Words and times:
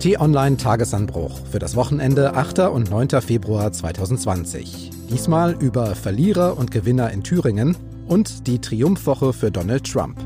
T-Online 0.00 0.56
Tagesanbruch 0.56 1.40
für 1.52 1.58
das 1.58 1.76
Wochenende 1.76 2.32
8. 2.32 2.60
und 2.70 2.90
9. 2.90 3.20
Februar 3.20 3.70
2020. 3.70 4.90
Diesmal 5.10 5.52
über 5.52 5.94
Verlierer 5.94 6.56
und 6.56 6.70
Gewinner 6.70 7.10
in 7.10 7.22
Thüringen 7.22 7.76
und 8.08 8.46
die 8.46 8.62
Triumphwoche 8.62 9.34
für 9.34 9.50
Donald 9.50 9.84
Trump. 9.84 10.16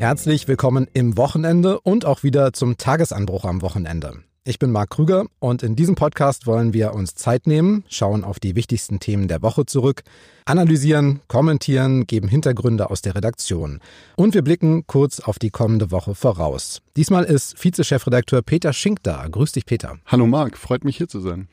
Herzlich 0.00 0.48
willkommen 0.48 0.88
im 0.92 1.16
Wochenende 1.16 1.78
und 1.78 2.04
auch 2.04 2.24
wieder 2.24 2.52
zum 2.52 2.78
Tagesanbruch 2.78 3.44
am 3.44 3.62
Wochenende. 3.62 4.24
Ich 4.48 4.60
bin 4.60 4.70
Marc 4.70 4.90
Krüger 4.90 5.26
und 5.40 5.64
in 5.64 5.74
diesem 5.74 5.96
Podcast 5.96 6.46
wollen 6.46 6.72
wir 6.72 6.94
uns 6.94 7.16
Zeit 7.16 7.48
nehmen, 7.48 7.82
schauen 7.88 8.22
auf 8.22 8.38
die 8.38 8.54
wichtigsten 8.54 9.00
Themen 9.00 9.26
der 9.26 9.42
Woche 9.42 9.66
zurück, 9.66 10.04
analysieren, 10.44 11.18
kommentieren, 11.26 12.06
geben 12.06 12.28
Hintergründe 12.28 12.88
aus 12.88 13.02
der 13.02 13.16
Redaktion. 13.16 13.80
Und 14.14 14.34
wir 14.34 14.42
blicken 14.42 14.86
kurz 14.86 15.18
auf 15.18 15.40
die 15.40 15.50
kommende 15.50 15.90
Woche 15.90 16.14
voraus. 16.14 16.80
Diesmal 16.96 17.24
ist 17.24 17.56
Vizechefredakteur 17.58 18.42
Peter 18.42 18.72
Schink 18.72 19.02
da. 19.02 19.26
Grüß 19.26 19.50
dich, 19.50 19.66
Peter. 19.66 19.98
Hallo 20.06 20.28
Marc, 20.28 20.56
freut 20.56 20.84
mich 20.84 20.96
hier 20.96 21.08
zu 21.08 21.18
sein. 21.18 21.48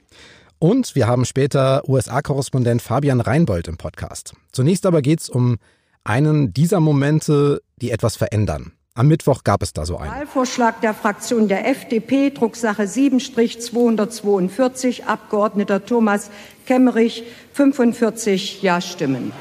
Und 0.60 0.94
wir 0.94 1.08
haben 1.08 1.26
später 1.26 1.90
USA-Korrespondent 1.90 2.84
Fabian 2.84 3.22
Reinbold 3.22 3.68
im 3.70 3.78
Podcast. 3.78 4.36
Zunächst 4.52 4.86
aber 4.86 5.02
geht 5.02 5.22
es 5.22 5.30
um 5.30 5.58
einen 6.04 6.54
dieser 6.54 6.80
Momente, 6.80 7.64
die 7.82 7.90
etwas 7.90 8.18
verändern. 8.18 8.74
Am 8.96 9.08
Mittwoch 9.08 9.44
gab 9.44 9.64
es 9.64 9.74
da 9.74 9.88
so 9.88 9.98
einen. 9.98 10.12
Wahlvorschlag 10.12 10.80
der 10.82 10.94
Fraktion 10.94 11.48
der 11.48 11.68
FDP, 11.68 12.30
Drucksache 12.30 12.84
7-242, 12.84 15.06
Abgeordneter 15.06 15.84
Thomas 15.84 16.30
Kemmerich, 16.68 17.24
45 17.54 18.62
Ja-Stimmen. 18.62 19.32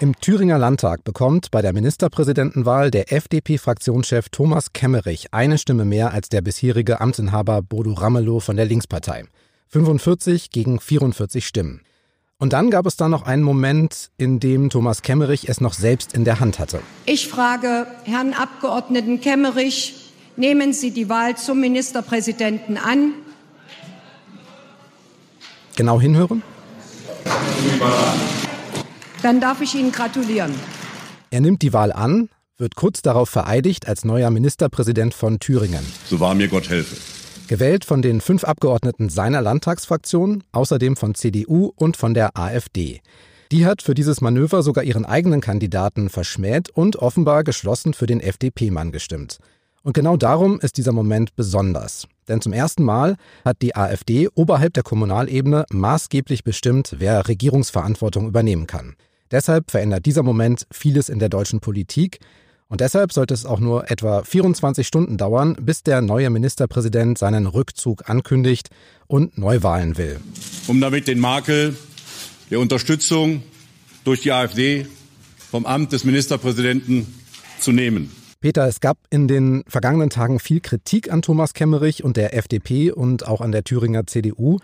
Im 0.00 0.16
Thüringer 0.16 0.58
Landtag 0.58 1.04
bekommt 1.04 1.52
bei 1.52 1.62
der 1.62 1.72
Ministerpräsidentenwahl 1.72 2.90
der 2.90 3.12
FDP-Fraktionschef 3.12 4.28
Thomas 4.30 4.72
Kemmerich 4.72 5.32
eine 5.32 5.56
Stimme 5.56 5.84
mehr 5.84 6.12
als 6.12 6.28
der 6.28 6.40
bisherige 6.40 7.00
Amtsinhaber 7.00 7.62
Bodo 7.62 7.92
Ramelow 7.92 8.40
von 8.40 8.56
der 8.56 8.66
Linkspartei. 8.66 9.26
45 9.68 10.50
gegen 10.50 10.80
44 10.80 11.46
Stimmen. 11.46 11.82
Und 12.38 12.52
dann 12.52 12.70
gab 12.70 12.84
es 12.84 12.96
da 12.96 13.08
noch 13.08 13.22
einen 13.22 13.42
Moment, 13.42 14.10
in 14.18 14.40
dem 14.40 14.68
Thomas 14.68 15.00
Kemmerich 15.00 15.48
es 15.48 15.62
noch 15.62 15.72
selbst 15.72 16.12
in 16.12 16.24
der 16.24 16.38
Hand 16.38 16.58
hatte. 16.58 16.80
Ich 17.06 17.28
frage 17.28 17.86
Herrn 18.04 18.34
Abgeordneten 18.34 19.22
Kemmerich, 19.22 20.12
nehmen 20.36 20.74
Sie 20.74 20.90
die 20.90 21.08
Wahl 21.08 21.38
zum 21.38 21.60
Ministerpräsidenten 21.60 22.76
an? 22.76 23.12
Genau 25.76 25.98
hinhören? 25.98 26.42
Dann 29.22 29.40
darf 29.40 29.62
ich 29.62 29.74
Ihnen 29.74 29.92
gratulieren. 29.92 30.54
Er 31.30 31.40
nimmt 31.40 31.62
die 31.62 31.72
Wahl 31.72 31.90
an, 31.90 32.28
wird 32.58 32.76
kurz 32.76 33.00
darauf 33.00 33.30
vereidigt 33.30 33.88
als 33.88 34.04
neuer 34.04 34.30
Ministerpräsident 34.30 35.14
von 35.14 35.40
Thüringen. 35.40 35.84
So 36.04 36.20
wahr 36.20 36.34
mir 36.34 36.48
Gott 36.48 36.68
helfe. 36.68 36.96
Gewählt 37.48 37.84
von 37.84 38.02
den 38.02 38.20
fünf 38.20 38.42
Abgeordneten 38.42 39.08
seiner 39.08 39.40
Landtagsfraktion, 39.40 40.42
außerdem 40.50 40.96
von 40.96 41.14
CDU 41.14 41.72
und 41.76 41.96
von 41.96 42.12
der 42.12 42.36
AfD. 42.36 43.00
Die 43.52 43.64
hat 43.64 43.82
für 43.82 43.94
dieses 43.94 44.20
Manöver 44.20 44.64
sogar 44.64 44.82
ihren 44.82 45.04
eigenen 45.04 45.40
Kandidaten 45.40 46.08
verschmäht 46.08 46.70
und 46.70 46.96
offenbar 46.96 47.44
geschlossen 47.44 47.94
für 47.94 48.06
den 48.06 48.20
FDP-Mann 48.20 48.90
gestimmt. 48.90 49.38
Und 49.84 49.92
genau 49.92 50.16
darum 50.16 50.58
ist 50.58 50.76
dieser 50.76 50.90
Moment 50.90 51.36
besonders. 51.36 52.08
Denn 52.26 52.40
zum 52.40 52.52
ersten 52.52 52.82
Mal 52.82 53.14
hat 53.44 53.62
die 53.62 53.76
AfD 53.76 54.28
oberhalb 54.34 54.74
der 54.74 54.82
Kommunalebene 54.82 55.66
maßgeblich 55.70 56.42
bestimmt, 56.42 56.96
wer 56.98 57.28
Regierungsverantwortung 57.28 58.26
übernehmen 58.26 58.66
kann. 58.66 58.96
Deshalb 59.30 59.70
verändert 59.70 60.06
dieser 60.06 60.24
Moment 60.24 60.66
vieles 60.72 61.08
in 61.08 61.20
der 61.20 61.28
deutschen 61.28 61.60
Politik, 61.60 62.18
und 62.68 62.80
deshalb 62.80 63.12
sollte 63.12 63.32
es 63.32 63.46
auch 63.46 63.60
nur 63.60 63.90
etwa 63.90 64.24
24 64.24 64.86
Stunden 64.86 65.16
dauern, 65.16 65.56
bis 65.60 65.82
der 65.82 66.00
neue 66.00 66.30
Ministerpräsident 66.30 67.16
seinen 67.16 67.46
Rückzug 67.46 68.08
ankündigt 68.08 68.70
und 69.06 69.38
Neuwahlen 69.38 69.96
will. 69.96 70.18
Um 70.66 70.80
damit 70.80 71.06
den 71.06 71.20
Makel 71.20 71.76
der 72.50 72.58
Unterstützung 72.58 73.42
durch 74.04 74.22
die 74.22 74.32
AfD 74.32 74.86
vom 75.50 75.64
Amt 75.64 75.92
des 75.92 76.04
Ministerpräsidenten 76.04 77.06
zu 77.60 77.72
nehmen. 77.72 78.10
Peter, 78.40 78.66
es 78.66 78.80
gab 78.80 78.98
in 79.10 79.28
den 79.28 79.64
vergangenen 79.66 80.10
Tagen 80.10 80.38
viel 80.38 80.60
Kritik 80.60 81.10
an 81.12 81.22
Thomas 81.22 81.54
Kemmerich 81.54 82.04
und 82.04 82.16
der 82.16 82.36
FDP 82.36 82.90
und 82.90 83.26
auch 83.26 83.40
an 83.40 83.52
der 83.52 83.64
Thüringer 83.64 84.06
CDU. 84.06 84.58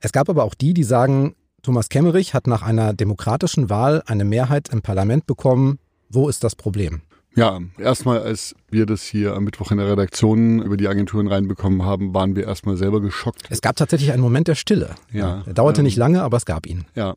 Es 0.00 0.12
gab 0.12 0.28
aber 0.28 0.44
auch 0.44 0.54
die, 0.54 0.74
die 0.74 0.84
sagen, 0.84 1.34
Thomas 1.62 1.88
Kemmerich 1.88 2.34
hat 2.34 2.46
nach 2.46 2.62
einer 2.62 2.94
demokratischen 2.94 3.68
Wahl 3.68 4.02
eine 4.06 4.24
Mehrheit 4.24 4.68
im 4.70 4.80
Parlament 4.80 5.26
bekommen. 5.26 5.78
Wo 6.08 6.28
ist 6.28 6.42
das 6.44 6.56
Problem? 6.56 7.02
Ja, 7.38 7.60
erstmal, 7.78 8.20
als 8.20 8.54
wir 8.68 8.84
das 8.84 9.02
hier 9.02 9.34
am 9.34 9.44
Mittwoch 9.44 9.70
in 9.70 9.78
der 9.78 9.88
Redaktion 9.88 10.60
über 10.60 10.76
die 10.76 10.88
Agenturen 10.88 11.28
reinbekommen 11.28 11.84
haben, 11.84 12.12
waren 12.12 12.34
wir 12.34 12.44
erstmal 12.44 12.76
selber 12.76 13.00
geschockt. 13.00 13.42
Es 13.48 13.60
gab 13.60 13.76
tatsächlich 13.76 14.12
einen 14.12 14.22
Moment 14.22 14.48
der 14.48 14.56
Stille. 14.56 14.96
Ja. 15.12 15.42
Er 15.46 15.54
dauerte 15.54 15.80
ähm, 15.80 15.84
nicht 15.84 15.96
lange, 15.96 16.22
aber 16.22 16.36
es 16.36 16.46
gab 16.46 16.66
ihn. 16.66 16.84
Ja, 16.94 17.14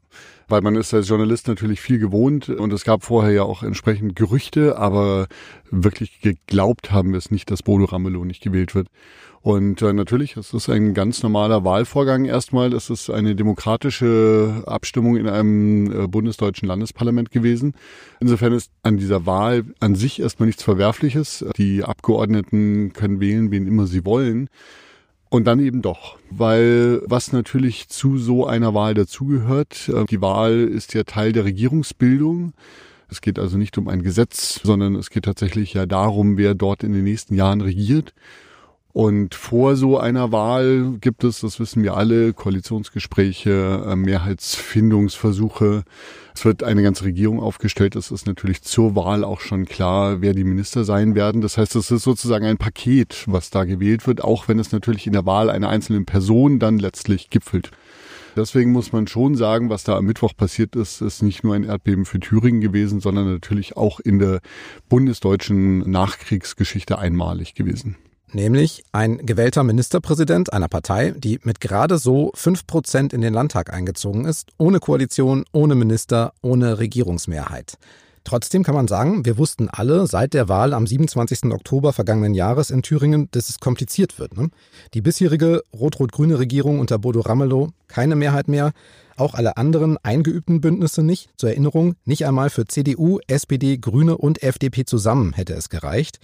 weil 0.47 0.61
man 0.61 0.75
ist 0.75 0.93
als 0.93 1.09
Journalist 1.09 1.47
natürlich 1.47 1.81
viel 1.81 1.97
gewohnt 1.97 2.49
und 2.49 2.71
es 2.71 2.83
gab 2.83 3.03
vorher 3.03 3.31
ja 3.31 3.43
auch 3.43 3.63
entsprechend 3.63 4.15
Gerüchte, 4.15 4.77
aber 4.77 5.27
wirklich 5.71 6.21
geglaubt 6.21 6.91
haben 6.91 7.11
wir 7.11 7.17
es 7.17 7.31
nicht, 7.31 7.49
dass 7.49 7.63
Bodo 7.63 7.85
Ramelow 7.85 8.23
nicht 8.23 8.43
gewählt 8.43 8.75
wird. 8.75 8.87
Und 9.44 9.81
äh, 9.81 9.91
natürlich, 9.91 10.38
es 10.38 10.53
ist 10.53 10.69
ein 10.69 10.94
ganz 10.94 11.24
normaler 11.24 11.63
Wahlvorgang 11.63 12.25
erstmal. 12.25 12.74
Es 12.74 12.91
ist 12.91 13.09
eine 13.09 13.35
demokratische 13.35 14.63
Abstimmung 14.68 15.18
in 15.18 15.28
einem 15.28 16.03
äh, 16.03 16.07
bundesdeutschen 16.07 16.68
Landesparlament 16.68 17.31
gewesen. 17.31 17.74
Insofern 18.19 18.53
ist 18.53 18.72
an 18.84 18.97
dieser 18.97 19.25
Wahl 19.25 19.66
an 19.79 19.96
sich 19.96 20.22
erstmal 20.22 20.46
nichts 20.46 20.62
Verwerfliches. 20.62 21.44
Die 21.57 21.84
Abgeordneten 21.84 22.94
können 22.94 23.19
wählen, 23.19 23.50
wen 23.50 23.66
immer 23.66 23.88
sie 23.88 24.06
wollen. 24.06 24.47
Und 25.29 25.47
dann 25.47 25.59
eben 25.59 25.81
doch, 25.81 26.18
weil 26.29 27.02
was 27.06 27.31
natürlich 27.31 27.88
zu 27.88 28.18
so 28.18 28.46
einer 28.46 28.73
Wahl 28.75 28.94
dazugehört, 28.94 29.90
äh, 29.90 30.06
die 30.06 30.22
Wahl 30.22 30.59
ist 30.59 30.94
ja 30.94 31.03
Teil 31.03 31.31
der 31.31 31.46
Regierungsbildung. 31.46 32.53
Es 33.09 33.22
geht 33.22 33.40
also 33.40 33.58
nicht 33.58 33.78
um 33.79 33.88
ein 33.88 34.03
Gesetz, 34.03 34.59
sondern 34.62 34.94
es 34.94 35.09
geht 35.09 35.25
tatsächlich 35.25 35.73
ja 35.73 35.88
darum, 35.88 36.38
wer 36.38 36.53
dort 36.53 36.84
in 36.84 36.94
den 36.94 37.06
nächsten 37.06 37.34
Jahren 37.34 37.62
regiert. 37.62 38.13
Und 38.94 39.35
vor 39.35 39.75
so 39.75 39.97
einer 39.97 40.31
Wahl 40.31 40.97
gibt 41.00 41.24
es, 41.24 41.40
das 41.40 41.59
wissen 41.59 41.81
wir 41.81 41.96
alle, 41.96 42.34
Koalitionsgespräche, 42.34 43.85
äh, 43.88 43.96
Mehrheitsfindungsversuche. 43.96 45.84
Es 46.35 46.44
wird 46.44 46.63
eine 46.63 46.84
ganze 46.84 47.06
Regierung 47.06 47.40
aufgestellt. 47.40 47.96
Es 47.96 48.12
ist 48.12 48.28
natürlich 48.28 48.63
zur 48.63 48.96
Wahl 48.96 49.24
auch 49.24 49.40
schon 49.40 49.66
klar, 49.66 50.22
wer 50.22 50.34
die 50.34 50.44
Minister 50.44 50.84
sein 50.84 51.16
werden. 51.16 51.41
Das 51.41 51.57
heißt, 51.57 51.75
es 51.75 51.90
ist 51.90 52.03
sozusagen 52.03 52.46
ein 52.46 52.57
Paket, 52.57 53.24
was 53.28 53.50
da 53.50 53.63
gewählt 53.63 54.07
wird, 54.07 54.24
auch 54.24 54.47
wenn 54.47 54.59
es 54.59 54.72
natürlich 54.72 55.08
in 55.08 55.13
der 55.13 55.25
Wahl 55.25 55.50
einer 55.50 55.69
einzelnen 55.69 56.06
Person 56.06 56.59
dann 56.59 56.78
letztlich 56.78 57.29
gipfelt. 57.29 57.72
Deswegen 58.35 58.72
muss 58.72 58.94
man 58.94 59.08
schon 59.08 59.35
sagen, 59.35 59.69
was 59.69 59.84
da 59.84 59.97
am 59.97 60.06
Mittwoch 60.06 60.35
passiert 60.35 60.75
ist, 60.75 61.02
ist 61.02 61.22
nicht 61.22 61.44
nur 61.44 61.53
ein 61.53 61.66
Erdbeben 61.66 62.06
für 62.06 62.19
Thüringen 62.19 62.62
gewesen, 62.62 63.02
sondern 63.02 63.29
natürlich 63.29 63.75
auch 63.75 64.00
in 64.00 64.19
der 64.19 64.40
bundesdeutschen 64.88 65.79
Nachkriegsgeschichte 65.90 66.97
einmalig 66.97 67.56
gewesen. 67.56 67.97
Nämlich 68.33 68.83
ein 68.93 69.17
gewählter 69.25 69.63
Ministerpräsident 69.63 70.53
einer 70.53 70.69
Partei, 70.69 71.13
die 71.17 71.39
mit 71.43 71.59
gerade 71.59 71.97
so 71.97 72.31
fünf 72.33 72.65
Prozent 72.65 73.11
in 73.11 73.19
den 73.21 73.33
Landtag 73.33 73.73
eingezogen 73.73 74.25
ist, 74.25 74.51
ohne 74.57 74.79
Koalition, 74.79 75.43
ohne 75.51 75.75
Minister, 75.75 76.33
ohne 76.41 76.79
Regierungsmehrheit. 76.79 77.77
Trotzdem 78.23 78.63
kann 78.63 78.75
man 78.75 78.87
sagen, 78.87 79.25
wir 79.25 79.37
wussten 79.37 79.67
alle 79.67 80.05
seit 80.07 80.33
der 80.33 80.47
Wahl 80.47 80.73
am 80.73 80.85
27. 80.85 81.51
Oktober 81.51 81.91
vergangenen 81.91 82.33
Jahres 82.33 82.69
in 82.69 82.83
Thüringen, 82.83 83.27
dass 83.31 83.49
es 83.49 83.59
kompliziert 83.59 84.19
wird. 84.19 84.37
Ne? 84.37 84.49
Die 84.93 85.01
bisherige 85.01 85.63
rot-rot-grüne 85.73 86.37
Regierung 86.37 86.79
unter 86.79 86.99
Bodo 86.99 87.21
Ramelow 87.21 87.71
keine 87.87 88.15
Mehrheit 88.15 88.47
mehr, 88.47 88.71
auch 89.17 89.33
alle 89.33 89.57
anderen 89.57 89.97
eingeübten 89.97 90.61
Bündnisse 90.61 91.03
nicht. 91.03 91.29
Zur 91.35 91.49
Erinnerung, 91.49 91.95
nicht 92.05 92.25
einmal 92.25 92.49
für 92.49 92.65
CDU, 92.65 93.19
SPD, 93.27 93.77
Grüne 93.77 94.17
und 94.17 94.41
FDP 94.41 94.85
zusammen 94.85 95.34
hätte 95.34 95.53
es 95.53 95.69
gereicht. 95.69 96.19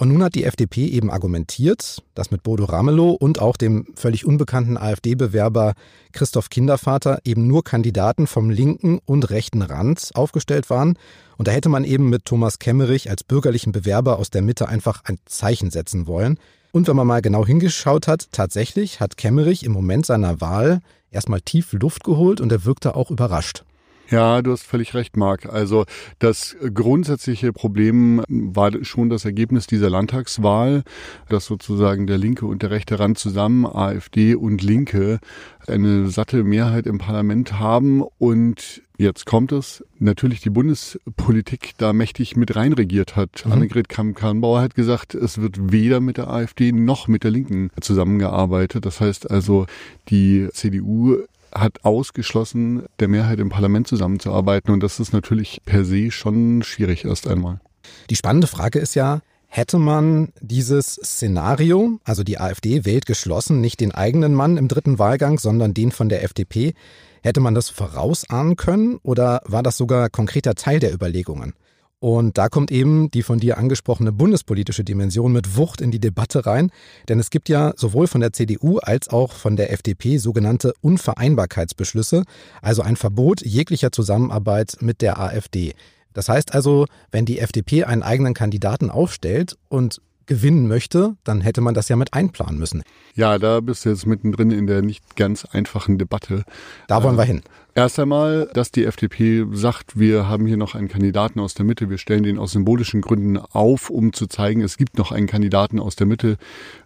Und 0.00 0.08
nun 0.08 0.22
hat 0.22 0.34
die 0.34 0.44
FDP 0.44 0.86
eben 0.86 1.10
argumentiert, 1.10 2.02
dass 2.14 2.30
mit 2.30 2.42
Bodo 2.42 2.64
Ramelow 2.64 3.10
und 3.10 3.38
auch 3.38 3.58
dem 3.58 3.84
völlig 3.96 4.24
unbekannten 4.24 4.78
AfD-Bewerber 4.78 5.74
Christoph 6.12 6.48
Kindervater 6.48 7.18
eben 7.26 7.46
nur 7.46 7.64
Kandidaten 7.64 8.26
vom 8.26 8.48
linken 8.48 9.00
und 9.04 9.28
rechten 9.28 9.60
Rand 9.60 10.08
aufgestellt 10.14 10.70
waren. 10.70 10.96
Und 11.36 11.48
da 11.48 11.52
hätte 11.52 11.68
man 11.68 11.84
eben 11.84 12.08
mit 12.08 12.24
Thomas 12.24 12.58
Kemmerich 12.58 13.10
als 13.10 13.24
bürgerlichen 13.24 13.72
Bewerber 13.72 14.18
aus 14.18 14.30
der 14.30 14.40
Mitte 14.40 14.70
einfach 14.70 15.02
ein 15.04 15.18
Zeichen 15.26 15.70
setzen 15.70 16.06
wollen. 16.06 16.38
Und 16.72 16.88
wenn 16.88 16.96
man 16.96 17.06
mal 17.06 17.20
genau 17.20 17.44
hingeschaut 17.44 18.08
hat, 18.08 18.32
tatsächlich 18.32 19.00
hat 19.00 19.18
Kemmerich 19.18 19.64
im 19.64 19.72
Moment 19.72 20.06
seiner 20.06 20.40
Wahl 20.40 20.80
erstmal 21.10 21.42
tief 21.42 21.74
Luft 21.74 22.04
geholt 22.04 22.40
und 22.40 22.50
er 22.50 22.64
wirkte 22.64 22.96
auch 22.96 23.10
überrascht. 23.10 23.64
Ja, 24.10 24.42
du 24.42 24.50
hast 24.50 24.64
völlig 24.64 24.94
recht, 24.94 25.16
Marc. 25.16 25.46
Also 25.46 25.84
das 26.18 26.56
grundsätzliche 26.74 27.52
Problem 27.52 28.22
war 28.28 28.72
schon 28.82 29.08
das 29.08 29.24
Ergebnis 29.24 29.68
dieser 29.68 29.88
Landtagswahl, 29.88 30.82
dass 31.28 31.46
sozusagen 31.46 32.08
der 32.08 32.18
linke 32.18 32.46
und 32.46 32.62
der 32.62 32.70
rechte 32.70 32.98
Rand 32.98 33.18
zusammen, 33.18 33.66
AfD 33.66 34.34
und 34.34 34.62
Linke, 34.62 35.20
eine 35.68 36.08
satte 36.08 36.42
Mehrheit 36.42 36.86
im 36.86 36.98
Parlament 36.98 37.58
haben 37.58 38.02
und 38.18 38.82
Jetzt 39.00 39.24
kommt 39.24 39.50
es, 39.50 39.82
natürlich 39.98 40.42
die 40.42 40.50
Bundespolitik 40.50 41.72
da 41.78 41.94
mächtig 41.94 42.36
mit 42.36 42.54
reinregiert 42.54 43.16
hat. 43.16 43.46
Mhm. 43.46 43.52
Annegret 43.52 43.88
Kamm-Karrenbauer 43.88 44.60
hat 44.60 44.74
gesagt, 44.74 45.14
es 45.14 45.40
wird 45.40 45.72
weder 45.72 46.00
mit 46.00 46.18
der 46.18 46.28
AfD 46.28 46.70
noch 46.70 47.08
mit 47.08 47.24
der 47.24 47.30
Linken 47.30 47.70
zusammengearbeitet. 47.80 48.84
Das 48.84 49.00
heißt 49.00 49.30
also, 49.30 49.64
die 50.10 50.48
CDU 50.52 51.16
hat 51.52 51.84
ausgeschlossen, 51.84 52.84
der 52.98 53.08
Mehrheit 53.08 53.38
im 53.40 53.48
Parlament 53.48 53.88
zusammenzuarbeiten. 53.88 54.72
Und 54.72 54.82
das 54.82 55.00
ist 55.00 55.12
natürlich 55.12 55.60
per 55.64 55.84
se 55.84 56.10
schon 56.10 56.62
schwierig 56.62 57.04
erst 57.04 57.26
einmal. 57.26 57.60
Die 58.08 58.16
spannende 58.16 58.46
Frage 58.46 58.78
ist 58.78 58.94
ja, 58.94 59.20
hätte 59.46 59.78
man 59.78 60.32
dieses 60.40 60.94
Szenario, 60.94 61.98
also 62.04 62.22
die 62.22 62.38
AfD 62.38 62.84
wählt 62.84 63.06
geschlossen 63.06 63.60
nicht 63.60 63.80
den 63.80 63.92
eigenen 63.92 64.32
Mann 64.32 64.56
im 64.56 64.68
dritten 64.68 64.98
Wahlgang, 64.98 65.38
sondern 65.38 65.74
den 65.74 65.90
von 65.90 66.08
der 66.08 66.22
FDP, 66.22 66.74
hätte 67.22 67.40
man 67.40 67.54
das 67.54 67.68
vorausahnen 67.68 68.56
können 68.56 68.98
oder 69.02 69.42
war 69.44 69.62
das 69.62 69.76
sogar 69.76 70.08
konkreter 70.08 70.54
Teil 70.54 70.78
der 70.78 70.94
Überlegungen? 70.94 71.54
Und 72.00 72.38
da 72.38 72.48
kommt 72.48 72.70
eben 72.70 73.10
die 73.10 73.22
von 73.22 73.38
dir 73.38 73.58
angesprochene 73.58 74.10
bundespolitische 74.10 74.84
Dimension 74.84 75.32
mit 75.32 75.56
Wucht 75.56 75.82
in 75.82 75.90
die 75.90 76.00
Debatte 76.00 76.46
rein. 76.46 76.70
Denn 77.08 77.20
es 77.20 77.28
gibt 77.28 77.50
ja 77.50 77.74
sowohl 77.76 78.06
von 78.06 78.22
der 78.22 78.32
CDU 78.32 78.78
als 78.78 79.10
auch 79.10 79.34
von 79.34 79.54
der 79.54 79.70
FDP 79.70 80.16
sogenannte 80.16 80.72
Unvereinbarkeitsbeschlüsse, 80.80 82.24
also 82.62 82.80
ein 82.80 82.96
Verbot 82.96 83.42
jeglicher 83.42 83.92
Zusammenarbeit 83.92 84.78
mit 84.80 85.02
der 85.02 85.20
AfD. 85.20 85.74
Das 86.14 86.30
heißt 86.30 86.54
also, 86.54 86.86
wenn 87.12 87.26
die 87.26 87.38
FDP 87.38 87.84
einen 87.84 88.02
eigenen 88.02 88.32
Kandidaten 88.32 88.90
aufstellt 88.90 89.58
und 89.68 90.00
gewinnen 90.30 90.68
möchte, 90.68 91.16
dann 91.24 91.40
hätte 91.40 91.60
man 91.60 91.74
das 91.74 91.88
ja 91.88 91.96
mit 91.96 92.14
einplanen 92.14 92.58
müssen. 92.58 92.82
Ja, 93.14 93.38
da 93.38 93.58
bist 93.60 93.84
du 93.84 93.88
jetzt 93.88 94.06
mittendrin 94.06 94.52
in 94.52 94.68
der 94.68 94.80
nicht 94.80 95.16
ganz 95.16 95.44
einfachen 95.44 95.98
Debatte. 95.98 96.44
Da 96.86 97.02
wollen 97.02 97.16
wir 97.16 97.24
hin. 97.24 97.42
Erst 97.74 98.00
einmal, 98.00 98.50
dass 98.52 98.72
die 98.72 98.84
FDP 98.84 99.46
sagt, 99.52 99.98
wir 99.98 100.28
haben 100.28 100.46
hier 100.46 100.56
noch 100.56 100.74
einen 100.74 100.88
Kandidaten 100.88 101.38
aus 101.38 101.54
der 101.54 101.64
Mitte, 101.64 101.88
wir 101.88 101.98
stellen 101.98 102.24
den 102.24 102.38
aus 102.38 102.50
symbolischen 102.52 103.00
Gründen 103.00 103.38
auf, 103.38 103.90
um 103.90 104.12
zu 104.12 104.26
zeigen, 104.26 104.60
es 104.62 104.76
gibt 104.76 104.98
noch 104.98 105.12
einen 105.12 105.28
Kandidaten 105.28 105.78
aus 105.78 105.94
der 105.94 106.08
Mitte, 106.08 106.36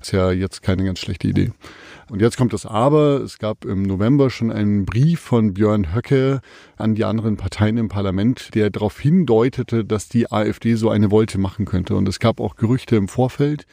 ist 0.02 0.12
ja 0.12 0.30
jetzt 0.30 0.62
keine 0.62 0.84
ganz 0.84 0.98
schlechte 0.98 1.28
Idee. 1.28 1.52
Und 2.10 2.20
jetzt 2.20 2.36
kommt 2.36 2.52
das 2.52 2.66
Aber. 2.66 3.22
Es 3.22 3.38
gab 3.38 3.64
im 3.64 3.82
November 3.82 4.28
schon 4.28 4.52
einen 4.52 4.84
Brief 4.84 5.20
von 5.20 5.54
Björn 5.54 5.94
Höcke 5.94 6.42
an 6.76 6.94
die 6.94 7.04
anderen 7.04 7.38
Parteien 7.38 7.78
im 7.78 7.88
Parlament, 7.88 8.54
der 8.54 8.68
darauf 8.68 9.00
hindeutete, 9.00 9.86
dass 9.86 10.08
die 10.08 10.30
AfD 10.30 10.74
so 10.74 10.90
eine 10.90 11.10
Wolte 11.10 11.38
machen 11.38 11.64
könnte. 11.64 11.96
Und 11.96 12.06
es 12.06 12.20
gab 12.20 12.40
auch 12.40 12.56
Gerüchte 12.56 12.96
im 12.96 13.08
Vorfeld, 13.08 13.66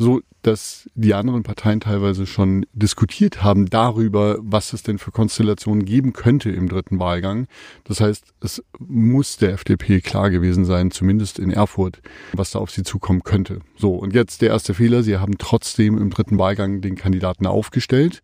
so 0.00 0.22
dass 0.40 0.88
die 0.94 1.12
anderen 1.12 1.42
Parteien 1.42 1.80
teilweise 1.80 2.24
schon 2.24 2.64
diskutiert 2.72 3.42
haben 3.42 3.66
darüber, 3.66 4.38
was 4.40 4.72
es 4.72 4.82
denn 4.82 4.96
für 4.96 5.10
Konstellationen 5.10 5.84
geben 5.84 6.14
könnte 6.14 6.50
im 6.50 6.70
dritten 6.70 6.98
Wahlgang. 6.98 7.46
Das 7.84 8.00
heißt, 8.00 8.24
es 8.40 8.64
muss 8.78 9.36
der 9.36 9.52
FDP 9.52 10.00
klar 10.00 10.30
gewesen 10.30 10.64
sein, 10.64 10.90
zumindest 10.90 11.38
in 11.38 11.50
Erfurt, 11.50 12.00
was 12.32 12.52
da 12.52 12.60
auf 12.60 12.70
sie 12.70 12.82
zukommen 12.82 13.24
könnte. 13.24 13.60
So, 13.76 13.94
und 13.94 14.14
jetzt 14.14 14.40
der 14.40 14.48
erste 14.48 14.72
Fehler. 14.72 15.02
Sie 15.02 15.18
haben 15.18 15.36
trotzdem 15.36 15.98
im 15.98 16.08
dritten 16.08 16.38
Wahlgang 16.38 16.80
den 16.80 16.96
Kandidaten 16.96 17.46
aufgestellt. 17.46 18.22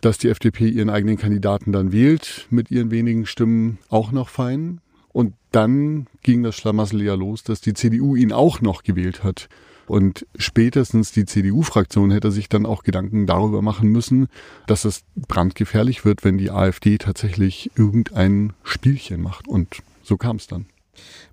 Dass 0.00 0.16
die 0.16 0.28
FDP 0.28 0.68
ihren 0.68 0.90
eigenen 0.90 1.18
Kandidaten 1.18 1.72
dann 1.72 1.92
wählt, 1.92 2.46
mit 2.48 2.70
ihren 2.70 2.90
wenigen 2.90 3.26
Stimmen 3.26 3.78
auch 3.90 4.10
noch 4.10 4.30
fein. 4.30 4.80
Und 5.12 5.34
dann 5.50 6.06
ging 6.22 6.42
das 6.42 6.56
Schlamassel 6.56 7.02
ja 7.02 7.14
los, 7.14 7.42
dass 7.42 7.60
die 7.60 7.74
CDU 7.74 8.16
ihn 8.16 8.32
auch 8.32 8.62
noch 8.62 8.82
gewählt 8.82 9.22
hat. 9.22 9.48
Und 9.86 10.26
spätestens 10.36 11.12
die 11.12 11.24
CDU-Fraktion 11.24 12.10
hätte 12.10 12.30
sich 12.30 12.48
dann 12.48 12.66
auch 12.66 12.82
Gedanken 12.82 13.26
darüber 13.26 13.62
machen 13.62 13.88
müssen, 13.90 14.28
dass 14.66 14.84
es 14.84 15.02
brandgefährlich 15.16 16.04
wird, 16.04 16.24
wenn 16.24 16.38
die 16.38 16.50
AfD 16.50 16.98
tatsächlich 16.98 17.70
irgendein 17.76 18.52
Spielchen 18.62 19.22
macht. 19.22 19.48
Und 19.48 19.82
so 20.02 20.16
kam 20.16 20.36
es 20.36 20.46
dann. 20.46 20.66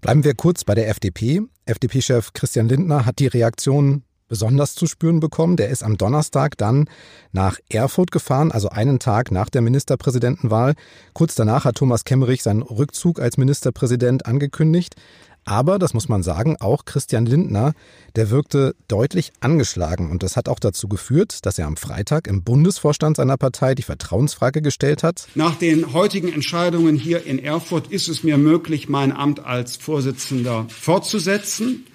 Bleiben 0.02 0.24
wir 0.24 0.34
kurz 0.34 0.64
bei 0.64 0.76
der 0.76 0.90
FDP. 0.90 1.42
FDP-Chef 1.66 2.34
Christian 2.34 2.68
Lindner 2.68 3.06
hat 3.06 3.20
die 3.20 3.28
Reaktion 3.28 4.04
besonders 4.32 4.76
zu 4.76 4.88
spüren 4.88 5.20
bekommen. 5.20 5.58
Der 5.58 5.68
ist 5.68 5.84
am 5.84 5.98
Donnerstag 5.98 6.58
dann 6.58 6.86
nach 7.34 7.60
Erfurt 7.70 8.12
gefahren, 8.12 8.54
also 8.54 8.70
einen 8.70 8.98
Tag 8.98 9.30
nach 9.30 9.50
der 9.50 9.62
Ministerpräsidentenwahl. 9.62 10.76
Kurz 11.14 11.36
danach 11.36 11.66
hat 11.66 11.76
Thomas 11.76 12.06
Kemmerich 12.06 12.42
seinen 12.42 12.62
Rückzug 12.62 13.20
als 13.20 13.38
Ministerpräsident 13.38 14.26
angekündigt. 14.26 14.96
Aber, 15.44 15.80
das 15.80 15.94
muss 15.94 16.08
man 16.08 16.22
sagen, 16.22 16.56
auch 16.60 16.86
Christian 16.86 17.26
Lindner, 17.26 17.74
der 18.16 18.30
wirkte 18.30 18.76
deutlich 18.88 19.32
angeschlagen. 19.40 20.12
Und 20.12 20.22
das 20.24 20.38
hat 20.38 20.48
auch 20.48 20.60
dazu 20.60 20.88
geführt, 20.88 21.46
dass 21.46 21.58
er 21.58 21.66
am 21.66 21.78
Freitag 21.78 22.28
im 22.28 22.44
Bundesvorstand 22.44 23.18
seiner 23.18 23.38
Partei 23.38 23.74
die 23.74 23.82
Vertrauensfrage 23.84 24.62
gestellt 24.62 25.04
hat. 25.04 25.28
Nach 25.34 25.56
den 25.56 25.94
heutigen 25.94 26.32
Entscheidungen 26.32 26.96
hier 26.96 27.26
in 27.26 27.40
Erfurt 27.40 27.88
ist 27.88 28.08
es 28.08 28.24
mir 28.24 28.38
möglich, 28.38 28.88
mein 28.88 29.12
Amt 29.12 29.44
als 29.44 29.78
Vorsitzender 29.78 30.68
fortzusetzen. 30.70 31.86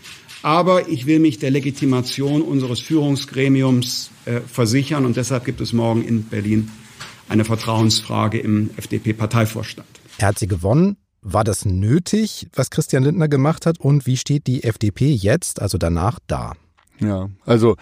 Aber 0.43 0.89
ich 0.89 1.07
will 1.07 1.19
mich 1.19 1.39
der 1.39 1.51
Legitimation 1.51 2.43
unseres 2.43 2.81
Führungsgremiums 2.81 4.11
äh, 4.27 4.41
versichern. 4.41 5.05
Und 5.05 5.17
deshalb 5.17 5.45
gibt 5.45 5.61
es 5.61 5.73
morgen 5.73 6.03
in 6.03 6.25
Berlin 6.25 6.71
eine 7.29 7.45
Vertrauensfrage 7.45 8.39
im 8.39 8.71
FDP-Parteivorstand. 8.77 9.89
Er 10.19 10.29
hat 10.29 10.39
sie 10.39 10.47
gewonnen. 10.47 10.97
War 11.29 11.43
das 11.43 11.65
nötig, 11.65 12.47
was 12.55 12.71
Christian 12.71 13.03
Lindner 13.03 13.27
gemacht 13.27 13.67
hat? 13.67 13.81
Und 13.81 14.07
wie 14.07 14.17
steht 14.17 14.47
die 14.47 14.63
FDP 14.63 15.13
jetzt, 15.13 15.61
also 15.61 15.77
danach, 15.77 16.21
da? 16.29 16.53
Ja, 17.01 17.31
also 17.45 17.75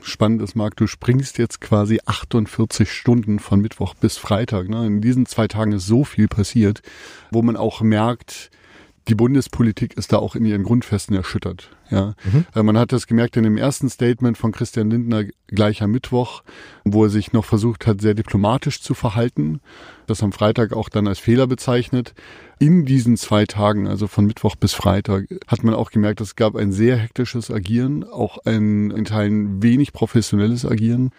spannend 0.00 0.40
ist, 0.40 0.56
Marc, 0.56 0.74
du 0.76 0.86
springst 0.86 1.36
jetzt 1.36 1.60
quasi 1.60 2.00
48 2.06 2.90
Stunden 2.90 3.38
von 3.38 3.60
Mittwoch 3.60 3.92
bis 3.92 4.16
Freitag. 4.16 4.70
Ne? 4.70 4.86
In 4.86 5.02
diesen 5.02 5.26
zwei 5.26 5.46
Tagen 5.46 5.72
ist 5.72 5.86
so 5.86 6.04
viel 6.04 6.26
passiert, 6.26 6.80
wo 7.30 7.42
man 7.42 7.58
auch 7.58 7.82
merkt, 7.82 8.50
die 9.08 9.14
Bundespolitik 9.14 9.94
ist 9.98 10.12
da 10.12 10.18
auch 10.18 10.34
in 10.34 10.46
ihren 10.46 10.62
Grundfesten 10.62 11.14
erschüttert. 11.14 11.70
Ja, 11.90 12.14
mhm. 12.24 12.46
Äh, 12.54 12.62
man 12.62 12.78
hat 12.78 12.92
das 12.92 13.06
gemerkt 13.06 13.36
in 13.36 13.42
dem 13.42 13.58
ersten 13.58 13.90
Statement 13.90 14.38
von 14.38 14.52
Christian 14.52 14.90
Lindner 14.90 15.24
gleich 15.46 15.82
am 15.82 15.90
Mittwoch, 15.90 16.42
wo 16.84 17.04
er 17.04 17.10
sich 17.10 17.32
noch 17.32 17.44
versucht 17.44 17.86
hat, 17.86 18.00
sehr 18.00 18.14
diplomatisch 18.14 18.80
zu 18.80 18.94
verhalten. 18.94 19.60
Das 20.06 20.22
am 20.22 20.32
Freitag 20.32 20.72
auch 20.72 20.88
dann 20.88 21.06
als 21.06 21.18
Fehler 21.18 21.46
bezeichnet. 21.46 22.14
In 22.58 22.86
diesen 22.86 23.16
zwei 23.16 23.44
Tagen, 23.44 23.86
also 23.86 24.06
von 24.06 24.24
Mittwoch 24.24 24.56
bis 24.56 24.72
Freitag, 24.72 25.26
hat 25.46 25.64
man 25.64 25.74
auch 25.74 25.90
gemerkt, 25.90 26.20
es 26.22 26.36
gab 26.36 26.56
ein 26.56 26.72
sehr 26.72 26.96
hektisches 26.96 27.50
Agieren, 27.50 28.04
auch 28.04 28.38
ein 28.46 28.90
in 28.90 29.04
Teilen 29.04 29.62
wenig 29.62 29.92
professionelles 29.92 30.64
Agieren. 30.64 31.10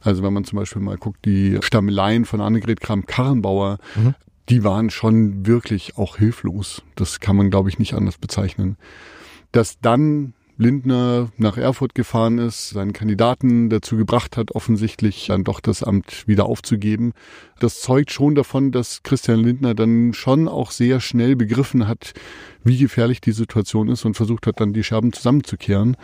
Also 0.00 0.22
wenn 0.22 0.32
man 0.32 0.44
zum 0.44 0.58
Beispiel 0.58 0.82
mal 0.82 0.96
guckt, 0.96 1.24
die 1.24 1.58
Stammeleien 1.62 2.24
von 2.24 2.40
Annegret 2.40 2.80
Kramp-Karrenbauer, 2.80 3.78
mhm 3.94 4.14
die 4.48 4.64
waren 4.64 4.90
schon 4.90 5.46
wirklich 5.46 5.96
auch 5.96 6.16
hilflos. 6.16 6.82
Das 6.96 7.20
kann 7.20 7.36
man, 7.36 7.50
glaube 7.50 7.68
ich, 7.68 7.78
nicht 7.78 7.94
anders 7.94 8.18
bezeichnen. 8.18 8.76
Dass 9.52 9.80
dann 9.80 10.34
Lindner 10.60 11.30
nach 11.36 11.56
Erfurt 11.56 11.94
gefahren 11.94 12.38
ist, 12.38 12.70
seinen 12.70 12.92
Kandidaten 12.92 13.70
dazu 13.70 13.96
gebracht 13.96 14.36
hat, 14.36 14.50
offensichtlich 14.56 15.28
dann 15.28 15.44
doch 15.44 15.60
das 15.60 15.84
Amt 15.84 16.26
wieder 16.26 16.46
aufzugeben. 16.46 17.12
Das 17.60 17.80
zeugt 17.80 18.10
schon 18.10 18.34
davon, 18.34 18.72
dass 18.72 19.04
Christian 19.04 19.38
Lindner 19.38 19.74
dann 19.74 20.14
schon 20.14 20.48
auch 20.48 20.72
sehr 20.72 20.98
schnell 20.98 21.36
begriffen 21.36 21.86
hat, 21.86 22.12
wie 22.64 22.76
gefährlich 22.76 23.20
die 23.20 23.32
Situation 23.32 23.88
ist 23.88 24.04
und 24.04 24.14
versucht 24.14 24.48
hat, 24.48 24.60
dann 24.60 24.72
die 24.72 24.82
Scherben 24.82 25.12
zusammenzukehren. 25.12 25.96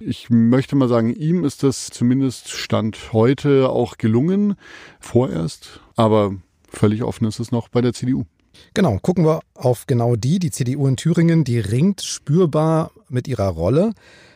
Ich 0.00 0.28
möchte 0.28 0.74
mal 0.74 0.88
sagen, 0.88 1.14
ihm 1.14 1.44
ist 1.44 1.62
das 1.62 1.86
zumindest 1.86 2.50
Stand 2.50 3.12
heute 3.12 3.68
auch 3.68 3.96
gelungen, 3.96 4.56
vorerst. 4.98 5.80
Aber 5.94 6.34
Völlig 6.70 7.02
offen 7.02 7.26
ist 7.26 7.40
es 7.40 7.52
noch 7.52 7.68
bei 7.68 7.80
der 7.80 7.92
CDU. 7.92 8.24
Genau, 8.74 8.98
gucken 9.00 9.24
wir 9.24 9.40
auf 9.54 9.86
genau 9.86 10.16
die. 10.16 10.38
Die 10.38 10.50
CDU 10.50 10.86
in 10.86 10.96
Thüringen, 10.96 11.44
die 11.44 11.58
ringt 11.58 12.02
spürbar 12.02 12.92
mit 13.08 13.28
ihrer 13.28 13.48
Rolle. 13.48 13.92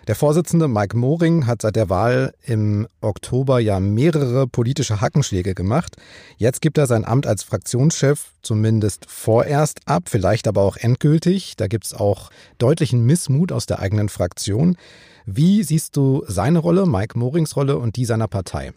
Der 0.06 0.14
Vorsitzende 0.14 0.68
Mike 0.68 0.96
Moring 0.96 1.46
hat 1.46 1.62
seit 1.62 1.76
der 1.76 1.88
Wahl 1.88 2.34
im 2.44 2.86
Oktober 3.00 3.58
ja 3.58 3.80
mehrere 3.80 4.46
politische 4.46 5.00
Hackenschläge 5.00 5.54
gemacht. 5.54 5.96
Jetzt 6.36 6.60
gibt 6.60 6.76
er 6.76 6.86
sein 6.86 7.06
Amt 7.06 7.26
als 7.26 7.42
Fraktionschef 7.42 8.32
zumindest 8.42 9.06
vorerst 9.08 9.80
ab, 9.86 10.04
vielleicht 10.06 10.46
aber 10.46 10.62
auch 10.62 10.76
endgültig. 10.76 11.56
Da 11.56 11.68
gibt 11.68 11.86
es 11.86 11.94
auch 11.94 12.30
deutlichen 12.58 13.06
Missmut 13.06 13.50
aus 13.50 13.64
der 13.64 13.78
eigenen 13.78 14.10
Fraktion. 14.10 14.76
Wie 15.24 15.62
siehst 15.62 15.96
du 15.96 16.22
seine 16.28 16.58
Rolle, 16.58 16.84
Mike 16.84 17.18
Morings 17.18 17.56
Rolle 17.56 17.78
und 17.78 17.96
die 17.96 18.04
seiner 18.04 18.28
Partei? 18.28 18.72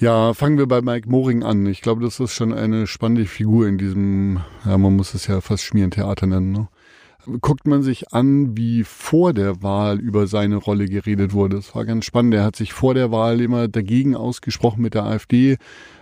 Ja, 0.00 0.32
fangen 0.32 0.58
wir 0.58 0.68
bei 0.68 0.80
Mike 0.80 1.10
Moring 1.10 1.42
an. 1.42 1.66
Ich 1.66 1.82
glaube, 1.82 2.04
das 2.04 2.20
ist 2.20 2.32
schon 2.32 2.52
eine 2.52 2.86
spannende 2.86 3.24
Figur 3.26 3.66
in 3.66 3.78
diesem, 3.78 4.38
ja, 4.64 4.78
man 4.78 4.94
muss 4.94 5.12
es 5.12 5.26
ja 5.26 5.40
fast 5.40 5.64
Schmierentheater 5.64 6.28
nennen. 6.28 6.52
Ne? 6.52 6.68
Guckt 7.40 7.66
man 7.66 7.82
sich 7.82 8.12
an, 8.12 8.56
wie 8.56 8.84
vor 8.84 9.32
der 9.32 9.60
Wahl 9.60 9.98
über 9.98 10.28
seine 10.28 10.54
Rolle 10.54 10.86
geredet 10.86 11.32
wurde. 11.32 11.56
Das 11.56 11.74
war 11.74 11.84
ganz 11.84 12.04
spannend. 12.04 12.34
Er 12.34 12.44
hat 12.44 12.54
sich 12.54 12.72
vor 12.72 12.94
der 12.94 13.10
Wahl 13.10 13.40
immer 13.40 13.66
dagegen 13.66 14.14
ausgesprochen, 14.14 14.82
mit 14.82 14.94
der 14.94 15.02
AfD 15.02 15.56